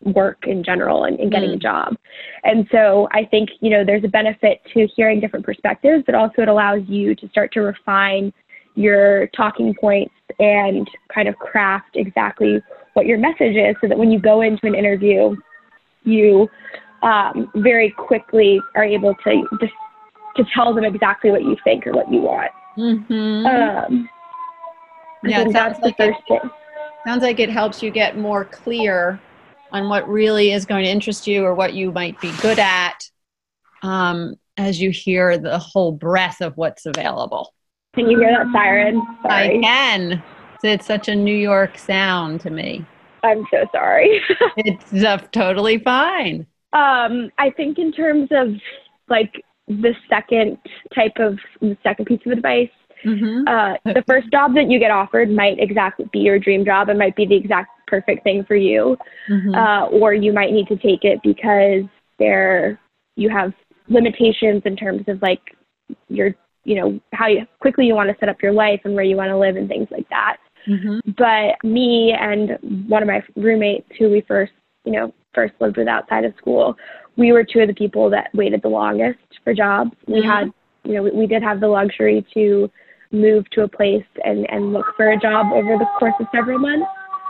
work 0.00 0.46
in 0.46 0.62
general 0.64 1.04
and, 1.04 1.18
and 1.18 1.30
getting 1.30 1.50
mm. 1.50 1.56
a 1.56 1.58
job. 1.58 1.96
And 2.44 2.66
so 2.70 3.08
I 3.12 3.24
think, 3.24 3.50
you 3.60 3.70
know, 3.70 3.84
there's 3.84 4.04
a 4.04 4.08
benefit 4.08 4.60
to 4.74 4.86
hearing 4.94 5.20
different 5.20 5.44
perspectives, 5.44 6.02
but 6.06 6.14
also 6.14 6.42
it 6.42 6.48
allows 6.48 6.82
you 6.86 7.14
to 7.16 7.28
start 7.28 7.52
to 7.52 7.60
refine 7.60 8.32
your 8.74 9.26
talking 9.28 9.74
points 9.78 10.14
and 10.38 10.88
kind 11.14 11.28
of 11.28 11.36
craft 11.36 11.90
exactly 11.94 12.60
what 12.94 13.06
your 13.06 13.18
message 13.18 13.56
is 13.56 13.76
so 13.80 13.88
that 13.88 13.98
when 13.98 14.10
you 14.10 14.18
go 14.18 14.40
into 14.40 14.66
an 14.66 14.74
interview, 14.74 15.36
you 16.04 16.48
um, 17.02 17.50
very 17.56 17.90
quickly 17.90 18.60
are 18.74 18.84
able 18.84 19.14
to 19.24 19.46
just 19.60 19.72
to 20.36 20.44
tell 20.54 20.74
them 20.74 20.84
exactly 20.84 21.30
what 21.30 21.42
you 21.42 21.56
think 21.64 21.86
or 21.86 21.92
what 21.92 22.10
you 22.10 22.20
want. 22.20 22.50
Mm-hmm. 22.78 23.46
Um, 23.46 24.08
yeah, 25.24 25.46
sounds 25.50 25.78
like 25.82 25.94
it, 25.98 26.14
sounds 27.06 27.22
like 27.22 27.38
it 27.38 27.50
helps 27.50 27.82
you 27.82 27.90
get 27.90 28.16
more 28.16 28.44
clear 28.46 29.20
on 29.72 29.88
what 29.88 30.08
really 30.08 30.52
is 30.52 30.64
going 30.64 30.84
to 30.84 30.90
interest 30.90 31.26
you 31.26 31.44
or 31.44 31.54
what 31.54 31.74
you 31.74 31.90
might 31.90 32.20
be 32.20 32.32
good 32.40 32.58
at 32.58 32.98
um, 33.82 34.34
as 34.56 34.80
you 34.80 34.90
hear 34.90 35.38
the 35.38 35.58
whole 35.58 35.92
breadth 35.92 36.40
of 36.40 36.56
what's 36.56 36.86
available. 36.86 37.54
Can 37.94 38.08
you 38.08 38.18
hear 38.18 38.30
that 38.30 38.46
siren? 38.52 39.02
Sorry. 39.22 39.58
I 39.58 39.60
can. 39.60 40.22
It's 40.62 40.86
such 40.86 41.08
a 41.08 41.14
New 41.14 41.34
York 41.34 41.76
sound 41.76 42.40
to 42.42 42.50
me. 42.50 42.84
I'm 43.22 43.44
so 43.50 43.66
sorry. 43.72 44.20
it's 44.56 45.04
uh, 45.04 45.18
totally 45.32 45.78
fine. 45.78 46.46
Um, 46.72 47.30
I 47.38 47.50
think 47.50 47.78
in 47.78 47.92
terms 47.92 48.28
of 48.30 48.54
like 49.08 49.42
the 49.68 49.94
second 50.08 50.58
type 50.94 51.12
of 51.18 51.38
the 51.60 51.76
second 51.82 52.06
piece 52.06 52.20
of 52.26 52.32
advice, 52.32 52.70
mm-hmm. 53.04 53.48
uh, 53.48 53.92
the 53.92 54.02
first 54.08 54.30
job 54.30 54.54
that 54.54 54.70
you 54.70 54.78
get 54.78 54.90
offered 54.90 55.30
might 55.30 55.58
exactly 55.58 56.06
be 56.12 56.20
your 56.20 56.38
dream 56.38 56.64
job. 56.64 56.88
It 56.88 56.96
might 56.96 57.16
be 57.16 57.26
the 57.26 57.36
exact 57.36 57.70
perfect 57.86 58.24
thing 58.24 58.44
for 58.44 58.56
you, 58.56 58.96
mm-hmm. 59.28 59.54
uh, 59.54 59.86
or 59.88 60.14
you 60.14 60.32
might 60.32 60.52
need 60.52 60.66
to 60.68 60.76
take 60.76 61.04
it 61.04 61.20
because 61.22 61.88
there 62.18 62.80
you 63.16 63.28
have 63.28 63.52
limitations 63.88 64.62
in 64.64 64.76
terms 64.76 65.02
of 65.08 65.20
like 65.22 65.40
your 66.08 66.34
you 66.64 66.76
know 66.76 67.00
how 67.12 67.26
you, 67.26 67.46
quickly 67.60 67.86
you 67.86 67.94
want 67.94 68.08
to 68.08 68.16
set 68.20 68.28
up 68.28 68.42
your 68.42 68.52
life 68.52 68.80
and 68.84 68.94
where 68.94 69.04
you 69.04 69.16
want 69.16 69.28
to 69.28 69.38
live 69.38 69.56
and 69.56 69.68
things 69.68 69.88
like 69.90 70.08
that. 70.08 70.36
Mm-hmm. 70.68 71.10
But 71.18 71.68
me 71.68 72.14
and 72.18 72.88
one 72.88 73.02
of 73.02 73.08
my 73.08 73.22
roommates 73.36 73.88
who 73.98 74.10
we 74.10 74.22
first 74.22 74.52
you 74.84 74.92
know 74.92 75.12
first 75.34 75.54
lived 75.60 75.76
with 75.76 75.88
outside 75.88 76.24
of 76.24 76.34
school, 76.38 76.76
we 77.16 77.32
were 77.32 77.44
two 77.44 77.60
of 77.60 77.68
the 77.68 77.74
people 77.74 78.10
that 78.10 78.30
waited 78.34 78.62
the 78.62 78.68
longest 78.68 79.18
for 79.44 79.54
jobs. 79.54 79.90
Mm-hmm. 79.90 80.12
We 80.12 80.22
had 80.22 80.52
you 80.84 80.94
know 80.94 81.02
we, 81.02 81.10
we 81.10 81.26
did 81.26 81.42
have 81.42 81.60
the 81.60 81.68
luxury 81.68 82.24
to 82.34 82.70
move 83.12 83.48
to 83.50 83.62
a 83.62 83.68
place 83.68 84.04
and 84.24 84.48
and 84.50 84.72
look 84.72 84.86
for 84.96 85.10
a 85.10 85.18
job 85.18 85.46
over 85.52 85.76
the 85.78 85.86
course 85.98 86.14
of 86.20 86.26
several 86.34 86.58
months. 86.58 86.86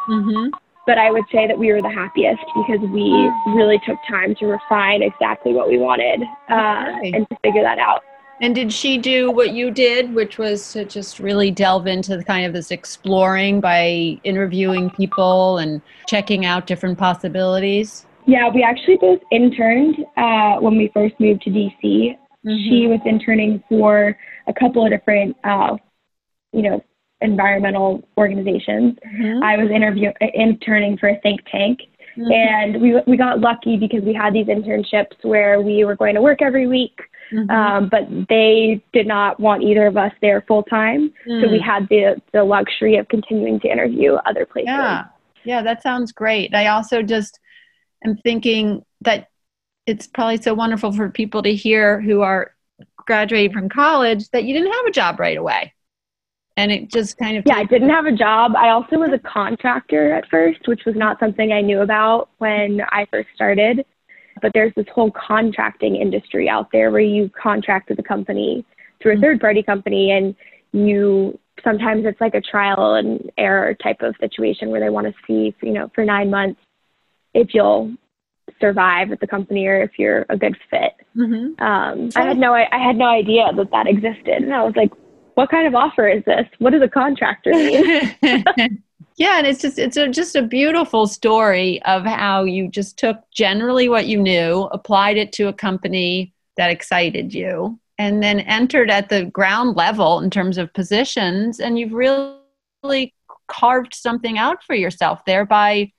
Mm-hmm. 0.08 0.48
but 0.84 0.98
I 0.98 1.12
would 1.12 1.22
say 1.30 1.46
that 1.46 1.56
we 1.56 1.72
were 1.72 1.80
the 1.80 1.88
happiest 1.88 2.42
because 2.56 2.80
we 2.90 3.30
really 3.54 3.80
took 3.86 3.98
time 4.10 4.34
to 4.40 4.46
refine 4.46 5.00
exactly 5.00 5.52
what 5.52 5.68
we 5.68 5.78
wanted 5.78 6.22
uh, 6.50 6.96
Okay. 6.98 7.12
and 7.12 7.28
to 7.28 7.36
figure 7.44 7.62
that 7.62 7.78
out. 7.78 8.02
And 8.40 8.52
did 8.52 8.72
she 8.72 8.98
do 8.98 9.30
what 9.30 9.52
you 9.52 9.70
did, 9.70 10.12
which 10.12 10.38
was 10.38 10.72
to 10.72 10.84
just 10.84 11.20
really 11.20 11.52
delve 11.52 11.86
into 11.86 12.16
the 12.16 12.24
kind 12.24 12.44
of 12.44 12.52
this 12.52 12.72
exploring 12.72 13.60
by 13.60 14.18
interviewing 14.24 14.90
people 14.90 15.58
and 15.58 15.80
checking 16.08 16.44
out 16.44 16.66
different 16.66 16.98
possibilities? 16.98 18.04
Yeah, 18.26 18.48
we 18.52 18.64
actually 18.64 18.96
both 18.96 19.20
interned 19.30 19.98
uh, 20.16 20.56
when 20.58 20.76
we 20.76 20.90
first 20.92 21.14
moved 21.20 21.42
to 21.42 21.50
DC. 21.50 22.16
She 22.44 22.88
was 22.88 22.98
interning 23.06 23.62
for 23.68 24.18
a 24.46 24.52
couple 24.52 24.84
of 24.84 24.90
different, 24.90 25.36
uh, 25.44 25.76
you 26.52 26.62
know, 26.62 26.84
environmental 27.20 28.02
organizations. 28.18 28.98
Mhm. 29.06 29.42
I 29.42 29.56
was 29.56 29.70
interview 29.70 30.12
interning 30.34 30.96
for 30.96 31.08
a 31.08 31.16
think 31.20 31.40
tank, 31.50 31.80
Mhm. 32.16 32.32
and 32.32 32.80
we 32.82 33.00
we 33.06 33.16
got 33.16 33.40
lucky 33.40 33.76
because 33.76 34.02
we 34.02 34.12
had 34.12 34.32
these 34.34 34.46
internships 34.46 35.22
where 35.22 35.60
we 35.60 35.84
were 35.84 35.94
going 35.96 36.14
to 36.16 36.22
work 36.22 36.42
every 36.42 36.66
week, 36.66 37.00
Mhm. 37.30 37.48
um, 37.50 37.88
but 37.88 38.06
they 38.28 38.82
did 38.92 39.06
not 39.06 39.38
want 39.38 39.62
either 39.62 39.86
of 39.86 39.96
us 39.96 40.12
there 40.20 40.40
full 40.42 40.64
time, 40.64 41.12
so 41.24 41.48
we 41.48 41.58
Mm. 41.58 41.62
had 41.62 41.88
the 41.88 42.20
the 42.32 42.42
luxury 42.44 42.96
of 42.96 43.06
continuing 43.08 43.60
to 43.60 43.68
interview 43.68 44.14
other 44.26 44.44
places. 44.44 44.68
Yeah, 44.68 45.04
yeah, 45.44 45.62
that 45.62 45.80
sounds 45.82 46.10
great. 46.12 46.54
I 46.54 46.66
also 46.66 47.02
just 47.02 47.38
am 48.04 48.16
thinking 48.16 48.84
that 49.02 49.28
it's 49.86 50.06
probably 50.08 50.36
so 50.38 50.54
wonderful 50.54 50.90
for 50.92 51.08
people 51.08 51.42
to 51.42 51.54
hear 51.54 52.00
who 52.00 52.20
are 52.20 52.52
graduating 53.06 53.52
from 53.52 53.68
college 53.68 54.28
that 54.30 54.44
you 54.44 54.54
didn't 54.54 54.72
have 54.72 54.86
a 54.86 54.90
job 54.90 55.20
right 55.20 55.36
away. 55.36 55.72
And 56.56 56.70
it 56.70 56.90
just 56.90 57.16
kind 57.16 57.38
of 57.38 57.44
Yeah, 57.46 57.56
I 57.56 57.64
didn't 57.64 57.88
have 57.88 58.06
a 58.06 58.12
job. 58.12 58.52
I 58.56 58.70
also 58.70 58.98
was 58.98 59.10
a 59.12 59.18
contractor 59.18 60.12
at 60.12 60.28
first, 60.28 60.68
which 60.68 60.84
was 60.84 60.94
not 60.94 61.18
something 61.18 61.50
I 61.52 61.62
knew 61.62 61.80
about 61.80 62.28
when 62.38 62.82
I 62.90 63.06
first 63.10 63.28
started. 63.34 63.84
But 64.40 64.52
there's 64.54 64.72
this 64.74 64.86
whole 64.94 65.10
contracting 65.12 65.96
industry 65.96 66.48
out 66.48 66.68
there 66.72 66.90
where 66.90 67.00
you 67.00 67.30
contract 67.30 67.88
with 67.88 67.98
a 67.98 68.02
company 68.02 68.64
through 69.00 69.12
a 69.12 69.16
Mhm. 69.16 69.20
third 69.20 69.40
party 69.40 69.62
company 69.62 70.10
and 70.10 70.34
you 70.72 71.38
sometimes 71.62 72.04
it's 72.06 72.20
like 72.20 72.34
a 72.34 72.40
trial 72.40 72.94
and 72.94 73.30
error 73.36 73.74
type 73.74 74.02
of 74.02 74.16
situation 74.18 74.70
where 74.70 74.80
they 74.80 74.90
want 74.90 75.06
to 75.06 75.14
see, 75.26 75.54
you 75.62 75.72
know, 75.72 75.90
for 75.94 76.04
nine 76.04 76.30
months 76.30 76.60
if 77.34 77.54
you'll 77.54 77.90
survive 78.62 79.12
at 79.12 79.20
the 79.20 79.26
company 79.26 79.66
or 79.66 79.82
if 79.82 79.98
you're 79.98 80.24
a 80.30 80.36
good 80.36 80.56
fit. 80.70 80.92
Mhm. 81.16 81.60
Um, 81.60 82.10
I 82.16 82.22
had 82.22 82.38
no 82.38 82.54
I 82.54 82.78
had 82.78 82.96
no 82.96 83.06
idea 83.06 83.50
that 83.54 83.70
that 83.72 83.86
existed, 83.86 84.42
and 84.42 84.54
I 84.54 84.64
was 84.64 84.74
like, 84.76 84.92
"What 85.34 85.50
kind 85.50 85.66
of 85.66 85.74
offer 85.74 86.08
is 86.08 86.24
this? 86.24 86.46
What 86.58 86.70
does 86.70 86.82
a 86.82 86.88
contractor 86.88 87.50
mean?" 87.50 87.84
yeah, 89.16 89.38
and 89.38 89.46
it's 89.46 89.60
just 89.60 89.78
it's 89.78 89.96
a, 89.96 90.08
just 90.08 90.36
a 90.36 90.42
beautiful 90.42 91.06
story 91.06 91.82
of 91.82 92.04
how 92.04 92.44
you 92.44 92.68
just 92.68 92.98
took 92.98 93.18
generally 93.32 93.88
what 93.88 94.06
you 94.06 94.18
knew, 94.18 94.68
applied 94.72 95.16
it 95.16 95.32
to 95.32 95.48
a 95.48 95.52
company 95.52 96.32
that 96.56 96.70
excited 96.70 97.34
you, 97.34 97.78
and 97.98 98.22
then 98.22 98.40
entered 98.40 98.90
at 98.90 99.08
the 99.08 99.24
ground 99.26 99.76
level 99.76 100.20
in 100.20 100.30
terms 100.30 100.56
of 100.56 100.72
positions, 100.72 101.60
and 101.60 101.78
you've 101.78 101.92
really 101.92 103.14
carved 103.48 103.94
something 103.94 104.38
out 104.38 104.62
for 104.64 104.74
yourself 104.74 105.24
there 105.26 105.44
by 105.44 105.92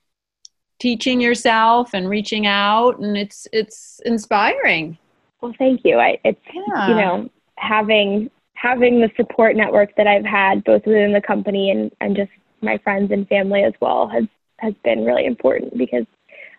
teaching 0.84 1.18
yourself 1.18 1.94
and 1.94 2.10
reaching 2.10 2.46
out, 2.46 2.98
and 2.98 3.16
it's 3.16 3.48
it's 3.52 4.00
inspiring. 4.04 4.98
well, 5.40 5.54
thank 5.58 5.80
you. 5.84 5.98
I 5.98 6.18
it's 6.24 6.46
Yeah. 6.68 6.88
you 6.88 6.94
know 6.94 7.30
having 7.56 8.30
having 8.54 9.00
the 9.00 9.10
support 9.16 9.56
network 9.56 9.90
that 9.96 10.06
I've 10.06 10.26
had 10.26 10.62
both 10.64 10.84
within 10.86 11.12
the 11.14 11.22
company 11.22 11.70
and 11.70 11.90
and 12.02 12.14
just 12.14 12.30
my 12.60 12.76
friends 12.84 13.10
and 13.12 13.26
family 13.28 13.62
as 13.64 13.72
well 13.80 14.08
has 14.08 14.24
has 14.58 14.74
been 14.84 15.04
really 15.04 15.24
important 15.24 15.76
because 15.78 16.06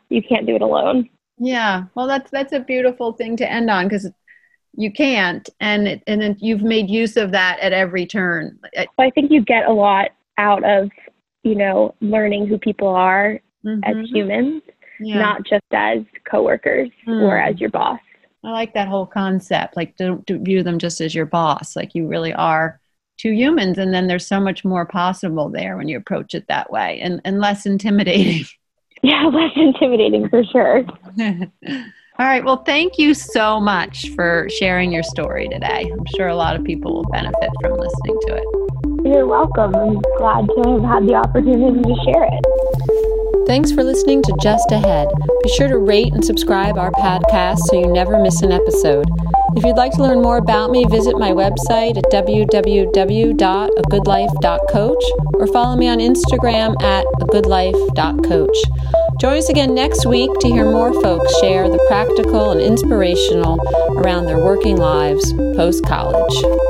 you 0.09 0.21
can't 0.21 0.45
do 0.47 0.55
it 0.55 0.61
alone. 0.63 1.07
Yeah, 1.37 1.83
well, 1.95 2.07
that's 2.07 2.31
that's 2.31 2.53
a 2.53 2.59
beautiful 2.59 3.11
thing 3.13 3.37
to 3.37 3.51
end 3.57 3.69
on 3.69 3.85
because 3.87 4.09
you 4.77 4.91
can't, 4.91 5.47
and 5.59 5.87
it, 5.87 6.03
and 6.07 6.19
then 6.21 6.35
you've 6.39 6.63
made 6.63 6.89
use 6.89 7.15
of 7.17 7.31
that 7.31 7.59
at 7.59 7.73
every 7.73 8.05
turn. 8.05 8.57
So 8.75 8.85
I 8.97 9.09
think 9.11 9.31
you 9.31 9.41
get 9.41 9.67
a 9.67 9.73
lot 9.73 10.09
out 10.37 10.63
of 10.63 10.89
you 11.43 11.55
know 11.55 11.93
learning 12.01 12.47
who 12.47 12.57
people 12.57 12.87
are 12.87 13.39
as 13.83 13.95
mhm. 13.95 14.07
humans, 14.07 14.61
Yeah. 14.99 15.19
not 15.19 15.43
just 15.43 15.63
as 15.73 15.99
coworkers 16.29 16.89
or 17.07 17.13
Mm. 17.37 17.49
as 17.49 17.59
your 17.59 17.69
boss. 17.69 17.99
I 18.43 18.51
like 18.51 18.73
that 18.75 18.87
whole 18.87 19.05
concept. 19.07 19.75
Like, 19.75 19.97
don't, 19.97 20.25
don't 20.25 20.43
view 20.43 20.61
them 20.63 20.77
just 20.77 21.01
as 21.01 21.15
your 21.15 21.25
boss. 21.25 21.75
Like, 21.75 21.95
you 21.95 22.07
really 22.07 22.33
are 22.33 22.79
two 23.17 23.31
humans, 23.31 23.77
and 23.77 23.93
then 23.93 24.07
there's 24.07 24.27
so 24.27 24.39
much 24.39 24.63
more 24.65 24.85
possible 24.85 25.49
there 25.49 25.77
when 25.77 25.87
you 25.87 25.97
approach 25.97 26.35
it 26.35 26.45
that 26.47 26.69
way, 26.71 26.99
and 27.01 27.21
and 27.25 27.39
less 27.39 27.65
intimidating. 27.65 28.45
Yeah, 29.03 29.25
less 29.25 29.51
intimidating 29.55 30.29
for 30.29 30.43
sure. 30.45 30.83
All 32.17 32.25
right. 32.25 32.43
Well, 32.43 32.63
thank 32.63 32.97
you 32.97 33.13
so 33.13 33.59
much 33.59 34.09
for 34.15 34.47
sharing 34.49 34.91
your 34.91 35.03
story 35.03 35.47
today. 35.47 35.91
I'm 35.91 36.05
sure 36.15 36.29
a 36.29 36.35
lot 36.35 36.55
of 36.55 36.63
people 36.63 36.95
will 36.95 37.09
benefit 37.11 37.49
from 37.61 37.73
listening 37.77 38.17
to 38.21 38.35
it. 38.37 38.45
You're 39.05 39.27
welcome. 39.27 39.75
I'm 39.75 39.99
glad 40.17 40.47
to 40.47 40.71
have 40.71 40.83
had 40.83 41.07
the 41.07 41.13
opportunity 41.15 41.81
to 41.83 41.95
share 42.03 42.23
it. 42.23 43.14
Thanks 43.47 43.71
for 43.71 43.83
listening 43.83 44.21
to 44.23 44.35
Just 44.41 44.71
Ahead. 44.71 45.07
Be 45.43 45.49
sure 45.51 45.67
to 45.67 45.77
rate 45.77 46.11
and 46.13 46.25
subscribe 46.25 46.79
our 46.79 46.89
podcast 46.91 47.59
so 47.59 47.79
you 47.79 47.85
never 47.87 48.19
miss 48.19 48.41
an 48.41 48.51
episode. 48.51 49.05
If 49.55 49.63
you'd 49.63 49.77
like 49.77 49.91
to 49.93 50.01
learn 50.01 50.23
more 50.23 50.37
about 50.37 50.71
me, 50.71 50.83
visit 50.85 51.19
my 51.19 51.29
website 51.29 51.95
at 51.95 52.05
www.agoodlife.coach 52.11 55.03
or 55.35 55.47
follow 55.47 55.77
me 55.77 55.87
on 55.87 55.99
Instagram 55.99 56.81
at 56.81 57.05
agoodlife.coach. 57.21 58.57
Join 59.21 59.37
us 59.37 59.49
again 59.49 59.75
next 59.75 60.07
week 60.07 60.31
to 60.39 60.47
hear 60.47 60.65
more 60.65 60.91
folks 61.01 61.31
share 61.39 61.69
the 61.69 61.77
practical 61.87 62.49
and 62.49 62.59
inspirational 62.59 63.59
around 63.95 64.25
their 64.25 64.39
working 64.39 64.77
lives 64.77 65.31
post 65.55 65.85
college. 65.85 66.65